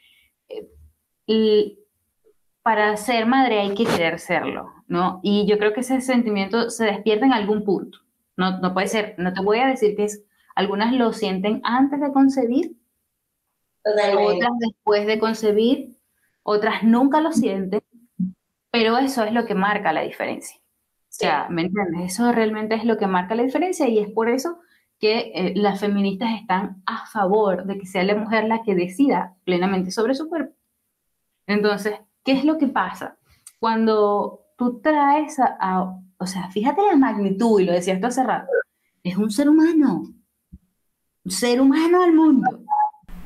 eh, 1.26 1.78
para 2.62 2.96
ser 2.96 3.26
madre 3.26 3.60
hay 3.60 3.74
que 3.74 3.84
querer 3.84 4.18
serlo, 4.18 4.72
¿no? 4.88 5.20
Y 5.22 5.46
yo 5.46 5.58
creo 5.58 5.72
que 5.72 5.80
ese 5.80 6.00
sentimiento 6.00 6.70
se 6.70 6.86
despierta 6.86 7.26
en 7.26 7.32
algún 7.32 7.64
punto. 7.64 7.98
No, 8.36 8.58
no 8.58 8.74
puede 8.74 8.88
ser, 8.88 9.14
no 9.18 9.32
te 9.32 9.42
voy 9.42 9.58
a 9.58 9.68
decir 9.68 9.94
que 9.96 10.04
es, 10.04 10.24
algunas 10.54 10.92
lo 10.92 11.12
sienten 11.12 11.60
antes 11.62 12.00
de 12.00 12.12
concebir, 12.12 12.76
otras 13.84 14.52
después 14.58 15.06
de 15.06 15.18
concebir, 15.18 15.97
otras 16.48 16.82
nunca 16.82 17.20
lo 17.20 17.30
sienten, 17.32 17.82
pero 18.70 18.96
eso 18.96 19.22
es 19.24 19.32
lo 19.32 19.44
que 19.44 19.54
marca 19.54 19.92
la 19.92 20.02
diferencia. 20.02 20.58
O 20.58 21.10
sea, 21.10 21.46
¿me 21.50 21.62
entiendes? 21.62 22.14
Eso 22.14 22.32
realmente 22.32 22.74
es 22.74 22.84
lo 22.84 22.96
que 22.96 23.06
marca 23.06 23.34
la 23.34 23.42
diferencia 23.42 23.86
y 23.86 23.98
es 23.98 24.10
por 24.10 24.30
eso 24.30 24.58
que 24.98 25.30
eh, 25.34 25.52
las 25.56 25.80
feministas 25.80 26.40
están 26.40 26.82
a 26.86 27.06
favor 27.06 27.66
de 27.66 27.78
que 27.78 27.86
sea 27.86 28.02
la 28.02 28.14
mujer 28.14 28.44
la 28.44 28.62
que 28.62 28.74
decida 28.74 29.36
plenamente 29.44 29.90
sobre 29.90 30.14
su 30.14 30.28
cuerpo. 30.28 30.54
Entonces, 31.46 31.94
¿qué 32.24 32.32
es 32.32 32.44
lo 32.44 32.56
que 32.56 32.66
pasa? 32.66 33.18
Cuando 33.60 34.46
tú 34.56 34.80
traes 34.80 35.38
a, 35.38 35.98
o 36.16 36.26
sea, 36.26 36.50
fíjate 36.50 36.80
la 36.82 36.96
magnitud, 36.96 37.60
y 37.60 37.64
lo 37.64 37.72
decías 37.72 38.00
tú 38.00 38.06
hace 38.06 38.24
rato, 38.24 38.50
es 39.02 39.16
un 39.16 39.30
ser 39.30 39.48
humano, 39.50 40.02
un 41.24 41.30
ser 41.30 41.60
humano 41.60 42.02
al 42.02 42.14
mundo. 42.14 42.64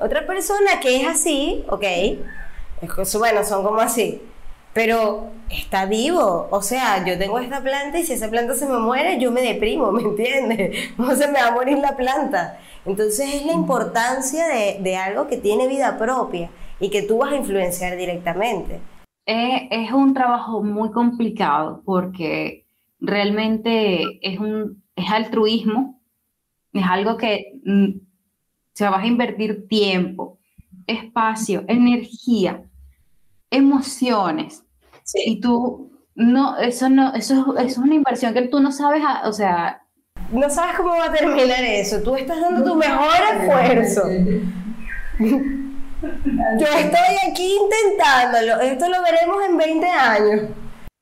Otra 0.01 0.27
persona 0.27 0.81
que 0.81 1.03
es 1.03 1.09
así, 1.09 1.65
ok, 1.69 1.85
bueno, 3.19 3.45
son 3.45 3.63
como 3.63 3.81
así, 3.81 4.23
pero 4.73 5.31
está 5.51 5.87
vivo. 5.87 6.49
O 6.51 6.63
sea, 6.63 7.05
yo 7.05 7.19
tengo 7.19 7.39
esta 7.39 7.63
planta 7.63 7.99
y 7.99 8.05
si 8.05 8.15
esa 8.15 8.31
planta 8.31 8.55
se 8.55 8.67
me 8.67 8.79
muere, 8.79 9.19
yo 9.19 9.31
me 9.31 9.43
deprimo, 9.43 9.93
¿me 9.93 10.03
entiendes? 10.03 10.97
No 10.99 11.15
se 11.15 11.29
me 11.29 11.41
va 11.41 11.49
a 11.49 11.53
morir 11.53 11.79
la 11.79 11.97
planta. 11.97 12.59
Entonces 12.85 13.35
es 13.35 13.47
la 13.47 13.53
importancia 13.53 14.49
de, 14.49 14.79
de 14.81 14.97
algo 14.97 15.29
que 15.29 15.37
tiene 15.37 15.69
vida 15.69 15.99
propia 15.99 16.51
y 16.81 16.91
que 16.91 17.03
tú 17.03 17.19
vas 17.19 17.33
a 17.33 17.37
influenciar 17.37 17.97
directamente. 17.97 18.81
Es, 19.25 19.93
un 19.93 20.15
trabajo 20.15 20.65
muy 20.65 20.91
complicado 20.91 21.83
porque 21.85 22.67
realmente 22.99 24.19
es, 24.21 24.41
un, 24.41 24.83
es 24.97 25.09
altruismo, 25.11 26.03
es 26.73 26.85
algo 26.85 27.17
que 27.17 27.61
mm, 27.65 28.01
se 28.73 28.89
vas 28.89 29.05
a 29.05 29.07
invertir 29.07 29.69
tiempo, 29.69 30.41
espacio, 30.89 31.65
energía, 31.69 32.65
emociones. 33.53 34.65
Y 35.15 35.41
tú, 35.41 35.93
no, 36.15 36.59
eso 36.59 36.89
no, 36.89 37.15
eso, 37.15 37.57
es 37.59 37.79
una 37.79 37.95
inversión 37.95 38.35
que 38.35 38.49
tú 38.49 38.61
no 38.61 38.73
sabes, 38.73 39.03
o 39.25 39.33
sea... 39.33 39.83
No 40.33 40.49
sabes 40.49 40.77
cómo 40.77 40.91
va 40.91 41.07
a 41.07 41.13
terminar 41.13 41.63
eso, 41.63 42.03
tú 42.03 42.17
estás 42.17 42.41
dando 42.41 42.65
tu 42.65 42.75
mejor 42.77 43.11
esfuerzo. 43.39 44.03
Yo 45.21 46.67
estoy 46.67 47.31
aquí 47.31 47.57
intentándolo, 47.61 48.61
esto 48.61 48.89
lo 48.89 49.03
veremos 49.03 49.37
en 49.49 49.57
20 49.57 49.87
años. 49.87 50.41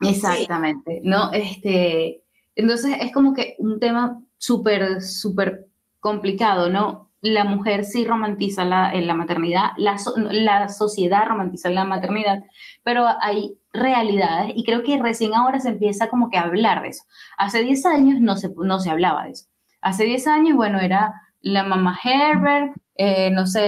Exactamente, 0.01 1.01
¿no? 1.05 1.33
Este, 1.33 2.25
entonces 2.57 2.97
es 3.01 3.13
como 3.13 3.33
que 3.35 3.55
un 3.59 3.79
tema 3.79 4.21
súper, 4.37 5.01
súper 5.03 5.67
complicado, 6.01 6.69
¿no? 6.69 7.10
La 7.23 7.45
mujer 7.45 7.85
sí 7.85 8.05
romantiza 8.05 8.65
la, 8.65 8.93
en 8.93 9.07
la 9.07 9.15
maternidad, 9.15 9.73
la, 9.77 9.97
la, 10.17 10.69
sociedad 10.69 11.27
romantiza 11.27 11.69
la 11.71 11.85
maternidad, 11.85 12.45
pero 12.83 13.07
hay 13.21 13.59
realidades 13.73 14.53
y 14.57 14.65
creo 14.65 14.83
que 14.83 15.01
recién 15.01 15.35
ahora 15.35 15.61
se 15.61 15.69
empieza 15.69 16.09
como 16.09 16.31
que 16.31 16.39
a 16.39 16.43
hablar 16.43 16.83
de 16.83 16.89
eso. 16.89 17.05
Hace 17.37 17.63
10 17.63 17.87
años 17.87 18.21
no 18.21 18.37
se, 18.37 18.51
no 18.57 18.81
se 18.81 18.91
hablaba 18.91 19.25
de 19.25 19.31
eso. 19.33 19.47
Hace 19.83 20.05
10 20.05 20.27
años, 20.29 20.57
bueno, 20.57 20.81
era 20.81 21.23
la 21.43 21.65
mamá 21.65 21.99
Herbert, 22.03 22.75
eh, 22.97 23.31
no 23.31 23.47
sé, 23.47 23.63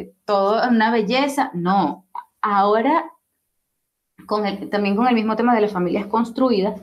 eh, 0.00 0.12
todo 0.24 0.68
una 0.68 0.90
belleza. 0.90 1.50
No, 1.54 2.06
ahora 2.42 3.04
con 4.26 4.46
el, 4.46 4.68
también 4.70 4.96
con 4.96 5.06
el 5.08 5.14
mismo 5.14 5.36
tema 5.36 5.54
de 5.54 5.60
las 5.60 5.72
familias 5.72 6.06
construidas, 6.06 6.80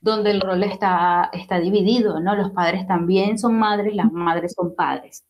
donde 0.00 0.30
el 0.30 0.40
rol 0.40 0.62
está, 0.62 1.30
está 1.32 1.58
dividido, 1.58 2.20
¿no? 2.20 2.36
Los 2.36 2.50
padres 2.52 2.86
también 2.86 3.38
son 3.38 3.58
madres, 3.58 3.94
las 3.94 4.12
madres 4.12 4.54
son 4.54 4.74
padres 4.74 5.24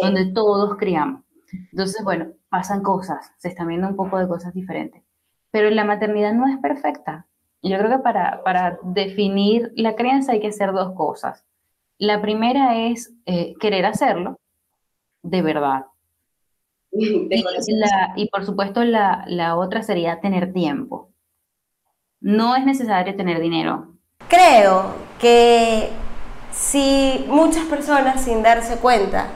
donde 0.00 0.26
todos 0.32 0.76
criamos. 0.76 1.22
Entonces, 1.52 2.02
bueno, 2.04 2.32
pasan 2.48 2.82
cosas, 2.82 3.32
se 3.38 3.48
están 3.48 3.68
viendo 3.68 3.88
un 3.88 3.96
poco 3.96 4.18
de 4.18 4.28
cosas 4.28 4.54
diferentes. 4.54 5.02
Pero 5.50 5.70
la 5.70 5.84
maternidad 5.84 6.32
no 6.32 6.48
es 6.48 6.58
perfecta. 6.58 7.26
Yo 7.62 7.78
creo 7.78 7.90
que 7.90 7.98
para, 7.98 8.42
para 8.42 8.78
definir 8.82 9.72
la 9.76 9.94
crianza 9.94 10.32
hay 10.32 10.40
que 10.40 10.48
hacer 10.48 10.72
dos 10.72 10.94
cosas. 10.94 11.44
La 11.98 12.20
primera 12.20 12.78
es 12.86 13.12
eh, 13.26 13.54
querer 13.60 13.86
hacerlo 13.86 14.38
de 15.22 15.42
verdad. 15.42 15.86
Y, 16.94 17.42
y 18.16 18.28
por 18.28 18.44
supuesto 18.44 18.84
la, 18.84 19.24
la 19.26 19.56
otra 19.56 19.82
sería 19.82 20.20
tener 20.20 20.52
tiempo. 20.52 21.08
No 22.20 22.54
es 22.54 22.66
necesario 22.66 23.16
tener 23.16 23.40
dinero. 23.40 23.94
Creo 24.28 24.94
que 25.18 25.88
si 26.50 27.24
muchas 27.28 27.64
personas 27.64 28.22
sin 28.22 28.42
darse 28.42 28.76
cuenta 28.76 29.26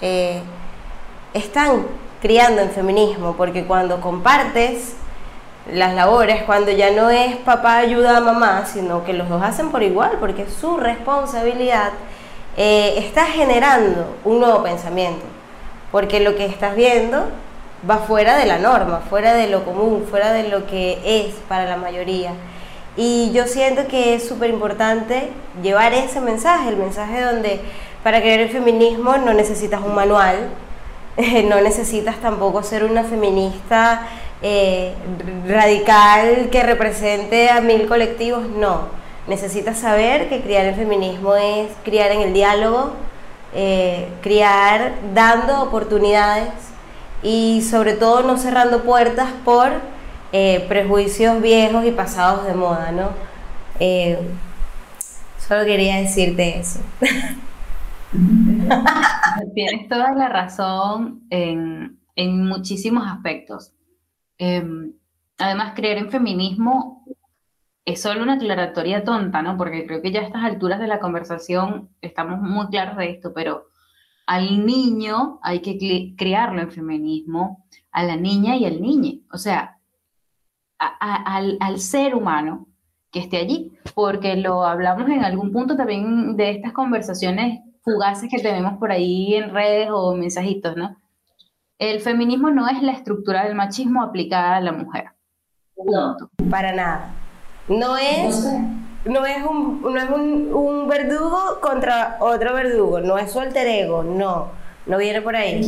eh, 0.00 0.42
están 1.32 1.86
criando 2.20 2.62
en 2.62 2.70
feminismo, 2.70 3.34
porque 3.36 3.64
cuando 3.64 4.00
compartes 4.00 4.94
las 5.72 5.94
labores, 5.94 6.42
cuando 6.42 6.70
ya 6.70 6.90
no 6.90 7.10
es 7.10 7.36
papá 7.36 7.78
ayuda 7.78 8.16
a 8.16 8.20
mamá, 8.20 8.66
sino 8.66 9.04
que 9.04 9.12
los 9.12 9.28
dos 9.28 9.42
hacen 9.42 9.70
por 9.70 9.82
igual, 9.82 10.12
porque 10.20 10.42
es 10.42 10.52
su 10.52 10.76
responsabilidad, 10.76 11.92
eh, 12.56 12.94
estás 12.98 13.28
generando 13.30 14.16
un 14.24 14.40
nuevo 14.40 14.62
pensamiento, 14.62 15.24
porque 15.90 16.20
lo 16.20 16.36
que 16.36 16.46
estás 16.46 16.76
viendo 16.76 17.24
va 17.88 17.98
fuera 17.98 18.36
de 18.36 18.46
la 18.46 18.58
norma, 18.58 19.00
fuera 19.08 19.34
de 19.34 19.48
lo 19.48 19.64
común, 19.64 20.06
fuera 20.08 20.32
de 20.32 20.48
lo 20.48 20.66
que 20.66 21.00
es 21.04 21.34
para 21.48 21.64
la 21.64 21.76
mayoría. 21.76 22.32
Y 22.96 23.32
yo 23.32 23.46
siento 23.46 23.88
que 23.88 24.14
es 24.14 24.26
súper 24.26 24.50
importante 24.50 25.30
llevar 25.62 25.92
ese 25.94 26.20
mensaje, 26.20 26.68
el 26.68 26.76
mensaje 26.76 27.22
donde 27.22 27.60
para 28.04 28.20
creer 28.20 28.40
el 28.40 28.50
feminismo 28.50 29.16
no 29.16 29.34
necesitas 29.34 29.80
un 29.82 29.94
manual, 29.94 30.50
no 31.48 31.60
necesitas 31.60 32.16
tampoco 32.16 32.62
ser 32.62 32.84
una 32.84 33.02
feminista 33.02 34.06
eh, 34.42 34.94
radical 35.48 36.48
que 36.50 36.62
represente 36.62 37.50
a 37.50 37.60
mil 37.60 37.86
colectivos, 37.86 38.46
no. 38.48 38.88
Necesitas 39.26 39.78
saber 39.78 40.28
que 40.28 40.42
criar 40.42 40.66
el 40.66 40.74
feminismo 40.74 41.34
es 41.34 41.70
criar 41.82 42.12
en 42.12 42.20
el 42.20 42.34
diálogo, 42.34 42.92
eh, 43.54 44.08
criar 44.20 44.92
dando 45.14 45.62
oportunidades 45.62 46.50
y 47.22 47.62
sobre 47.62 47.94
todo 47.94 48.22
no 48.22 48.36
cerrando 48.36 48.82
puertas 48.82 49.30
por 49.44 49.70
eh, 50.36 50.66
prejuicios 50.66 51.40
viejos 51.40 51.84
y 51.84 51.92
pasados 51.92 52.44
de 52.44 52.54
moda, 52.54 52.90
¿no? 52.90 53.10
solo 55.38 55.64
quería 55.64 55.98
decirte 55.98 56.58
eso. 56.58 56.80
Tienes 59.54 59.88
toda 59.88 60.12
la 60.12 60.28
razón 60.28 61.22
en, 61.30 62.00
muchísimos 62.16 63.06
aspectos. 63.06 63.74
Em, 64.36 64.94
además, 65.38 65.74
creer 65.76 65.98
en 65.98 66.10
feminismo 66.10 67.04
es 67.84 68.02
solo 68.02 68.24
una 68.24 68.32
aclaratoria 68.32 69.04
tonta, 69.04 69.40
¿no? 69.40 69.56
Porque 69.56 69.86
creo 69.86 70.02
que 70.02 70.10
ya 70.10 70.18
a 70.18 70.24
estas 70.24 70.42
alturas 70.42 70.80
de 70.80 70.88
la 70.88 70.98
conversación 70.98 71.90
estamos 72.00 72.40
muy 72.40 72.66
claros 72.70 72.96
de 72.96 73.08
esto, 73.08 73.32
pero 73.32 73.68
al 74.26 74.66
niño 74.66 75.38
hay 75.44 75.60
que 75.60 75.78
criarlo 76.16 76.60
en 76.60 76.72
feminismo, 76.72 77.64
a 77.92 78.02
la 78.02 78.16
niña 78.16 78.56
y 78.56 78.64
al 78.64 78.82
niño. 78.82 79.20
O 79.30 79.38
sea, 79.38 79.78
al, 80.78 81.56
al 81.60 81.78
ser 81.78 82.14
humano 82.14 82.68
que 83.10 83.20
esté 83.20 83.36
allí, 83.36 83.72
porque 83.94 84.36
lo 84.36 84.64
hablamos 84.64 85.08
en 85.08 85.24
algún 85.24 85.52
punto 85.52 85.76
también 85.76 86.36
de 86.36 86.50
estas 86.50 86.72
conversaciones 86.72 87.60
fugaces 87.82 88.28
que 88.30 88.42
tenemos 88.42 88.78
por 88.78 88.90
ahí 88.90 89.34
en 89.34 89.50
redes 89.50 89.88
o 89.92 90.16
mensajitos, 90.16 90.76
¿no? 90.76 90.96
El 91.78 92.00
feminismo 92.00 92.50
no 92.50 92.68
es 92.68 92.82
la 92.82 92.92
estructura 92.92 93.44
del 93.44 93.54
machismo 93.54 94.02
aplicada 94.02 94.56
a 94.56 94.60
la 94.60 94.72
mujer. 94.72 95.10
No, 95.76 96.16
para 96.50 96.72
nada. 96.72 97.14
No 97.68 97.96
es, 97.96 98.46
no 99.04 99.26
es, 99.26 99.44
un, 99.44 99.82
no 99.82 99.96
es 99.96 100.10
un, 100.10 100.52
un 100.54 100.88
verdugo 100.88 101.60
contra 101.60 102.16
otro 102.20 102.54
verdugo, 102.54 103.00
no 103.00 103.18
es 103.18 103.32
su 103.32 103.40
alter 103.40 103.66
ego, 103.66 104.02
no, 104.02 104.50
no 104.86 104.98
viene 104.98 105.20
por 105.20 105.36
ahí. 105.36 105.62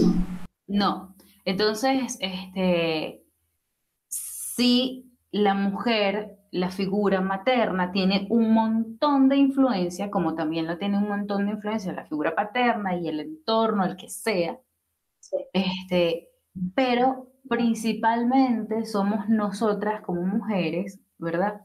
No. 0.66 1.14
Entonces, 1.44 2.18
este, 2.20 3.25
si 4.56 5.12
la 5.32 5.54
mujer, 5.54 6.38
la 6.50 6.70
figura 6.70 7.20
materna, 7.20 7.92
tiene 7.92 8.26
un 8.30 8.54
montón 8.54 9.28
de 9.28 9.36
influencia, 9.36 10.10
como 10.10 10.34
también 10.34 10.66
lo 10.66 10.78
tiene 10.78 10.98
un 10.98 11.08
montón 11.08 11.46
de 11.46 11.52
influencia 11.52 11.92
la 11.92 12.06
figura 12.06 12.34
paterna 12.34 12.96
y 12.96 13.08
el 13.08 13.20
entorno, 13.20 13.84
el 13.84 13.96
que 13.96 14.08
sea, 14.08 14.58
este, 15.52 16.28
pero 16.74 17.32
principalmente 17.48 18.86
somos 18.86 19.28
nosotras 19.28 20.00
como 20.02 20.22
mujeres, 20.22 21.00
¿verdad? 21.18 21.60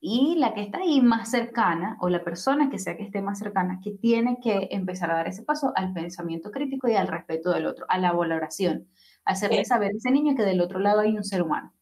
Y 0.00 0.34
la 0.38 0.52
que 0.54 0.62
está 0.62 0.78
ahí 0.78 1.00
más 1.00 1.30
cercana, 1.30 1.96
o 2.00 2.08
la 2.08 2.24
persona 2.24 2.70
que 2.70 2.78
sea 2.80 2.96
que 2.96 3.04
esté 3.04 3.22
más 3.22 3.38
cercana, 3.38 3.78
que 3.82 3.92
tiene 3.92 4.38
que 4.42 4.68
empezar 4.72 5.12
a 5.12 5.14
dar 5.14 5.28
ese 5.28 5.44
paso 5.44 5.72
al 5.76 5.92
pensamiento 5.92 6.50
crítico 6.50 6.88
y 6.88 6.96
al 6.96 7.06
respeto 7.06 7.52
del 7.52 7.66
otro, 7.66 7.86
a 7.88 7.98
la 7.98 8.12
valoración, 8.12 8.88
hacerle 9.24 9.64
saber 9.64 9.92
a 9.92 9.96
ese 9.96 10.10
niño 10.10 10.34
que 10.34 10.42
del 10.42 10.60
otro 10.60 10.80
lado 10.80 11.00
hay 11.00 11.16
un 11.16 11.24
ser 11.24 11.42
humano, 11.42 11.72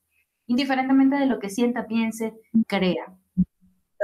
indiferentemente 0.51 1.17
de 1.17 1.27
lo 1.27 1.39
que 1.39 1.51
sienta, 1.51 1.87
piense, 1.87 2.35
crea 2.67 3.17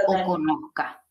o 0.07 0.25
conozca. 0.25 1.05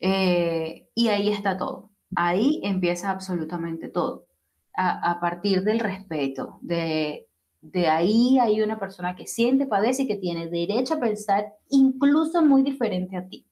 Eh, 0.00 0.88
y 0.94 1.08
ahí 1.08 1.28
está 1.30 1.56
todo. 1.56 1.90
Ahí 2.14 2.60
empieza 2.62 3.10
absolutamente 3.10 3.88
todo. 3.88 4.26
A, 4.74 5.10
a 5.10 5.20
partir 5.20 5.62
del 5.62 5.80
respeto, 5.80 6.58
de 6.60 7.26
de 7.72 7.88
ahí 7.88 8.38
hay 8.38 8.62
una 8.62 8.78
persona 8.78 9.16
que 9.16 9.26
siente, 9.26 9.66
padece 9.66 10.02
y 10.02 10.06
que 10.06 10.16
tiene 10.16 10.48
derecho 10.48 10.94
a 10.94 11.00
pensar 11.00 11.52
incluso 11.68 12.42
muy 12.42 12.62
diferente 12.62 13.16
a 13.16 13.26
ti. 13.26 13.46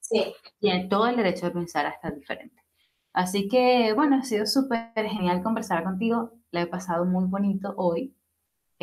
Sí. 0.00 0.34
Tiene 0.58 0.88
todo 0.88 1.06
el 1.06 1.16
derecho 1.16 1.46
de 1.46 1.52
pensar 1.52 1.86
hasta 1.86 2.10
diferente. 2.10 2.62
Así 3.12 3.48
que, 3.48 3.92
bueno, 3.94 4.16
ha 4.16 4.22
sido 4.24 4.44
súper 4.46 4.90
genial 4.94 5.42
conversar 5.42 5.84
contigo. 5.84 6.32
La 6.50 6.62
he 6.62 6.66
pasado 6.66 7.04
muy 7.04 7.26
bonito 7.26 7.74
hoy. 7.76 8.14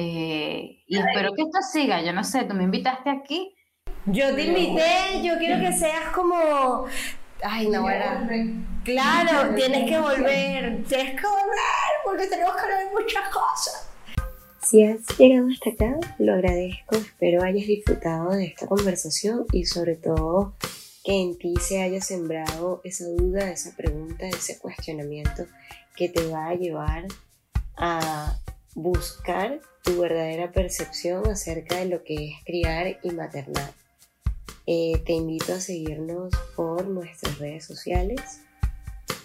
Eh, 0.02 0.84
y 0.88 0.98
espero 0.98 1.34
que 1.34 1.44
esto 1.44 1.62
siga. 1.62 2.02
Yo 2.02 2.12
no 2.12 2.24
sé, 2.24 2.44
tú 2.46 2.56
me 2.56 2.64
invitaste 2.64 3.10
aquí. 3.10 3.54
Yo 4.08 4.34
te 4.34 4.46
invité, 4.46 5.22
yo 5.24 5.38
quiero 5.38 5.62
que 5.62 5.72
seas 5.74 6.10
como... 6.16 6.86
Ay, 7.44 7.70
no, 7.70 7.86
Claro, 8.84 9.54
tienes 9.56 9.90
que 9.90 10.00
volver, 10.00 10.84
tienes 10.86 11.22
que 11.22 11.28
volver, 11.28 11.92
porque 12.04 12.28
tenemos 12.28 12.56
que 12.56 12.62
hablar 12.62 12.80
de 12.86 12.92
muchas 12.92 13.30
cosas. 13.30 13.90
Si 14.62 14.84
has 14.84 15.02
llegado 15.18 15.48
hasta 15.52 15.70
acá, 15.70 16.00
lo 16.18 16.34
agradezco, 16.34 16.96
espero 16.96 17.44
hayas 17.44 17.68
disfrutado 17.68 18.32
de 18.32 18.46
esta 18.46 18.68
conversación 18.68 19.46
y 19.52 19.66
sobre 19.66 19.96
todo 19.96 20.56
que 21.04 21.22
en 21.22 21.38
ti 21.38 21.54
se 21.60 21.82
haya 21.82 22.02
sembrado 22.02 22.82
esa 22.84 23.06
duda, 23.06 23.52
esa 23.52 23.76
pregunta, 23.76 24.28
ese 24.28 24.60
cuestionamiento 24.60 25.46
que 25.96 26.10
te 26.10 26.28
va 26.28 26.50
a 26.50 26.56
llevar 26.56 27.06
a 27.78 28.36
buscar 28.76 29.60
tu 29.84 30.02
verdadera 30.02 30.52
percepción 30.52 31.28
acerca 31.28 31.78
de 31.78 31.86
lo 31.86 32.04
que 32.04 32.16
es 32.30 32.34
criar 32.46 33.00
y 33.04 33.12
maternar. 33.12 33.74
Eh, 34.68 35.02
te 35.06 35.14
invito 35.14 35.54
a 35.54 35.60
seguirnos 35.60 36.34
por 36.56 36.88
nuestras 36.88 37.40
redes 37.40 37.66
sociales, 37.66 38.42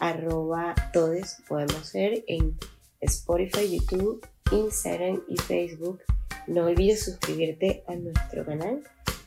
arroba 0.00 0.74
todes 0.92 1.38
podemos 1.48 1.86
ser 1.86 2.24
en 2.26 2.58
Spotify, 3.00 3.76
YouTube 3.76 4.26
Instagram 4.52 5.22
y 5.28 5.36
Facebook. 5.36 6.02
No 6.46 6.66
olvides 6.66 7.04
suscribirte 7.04 7.82
a 7.86 7.94
nuestro 7.96 8.44
canal 8.44 8.82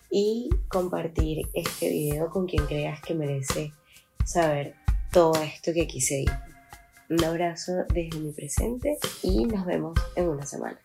y 0.09 0.49
compartir 0.69 1.47
este 1.53 1.89
video 1.89 2.29
con 2.29 2.47
quien 2.47 2.65
creas 2.65 3.01
que 3.01 3.13
merece 3.13 3.73
saber 4.25 4.75
todo 5.11 5.33
esto 5.41 5.73
que 5.73 5.83
aquí 5.83 6.01
se. 6.01 6.25
Un 7.09 7.23
abrazo 7.23 7.85
desde 7.91 8.19
mi 8.19 8.31
presente 8.31 8.99
y 9.23 9.45
nos 9.45 9.65
vemos 9.65 9.99
en 10.15 10.29
una 10.29 10.45
semana. 10.45 10.79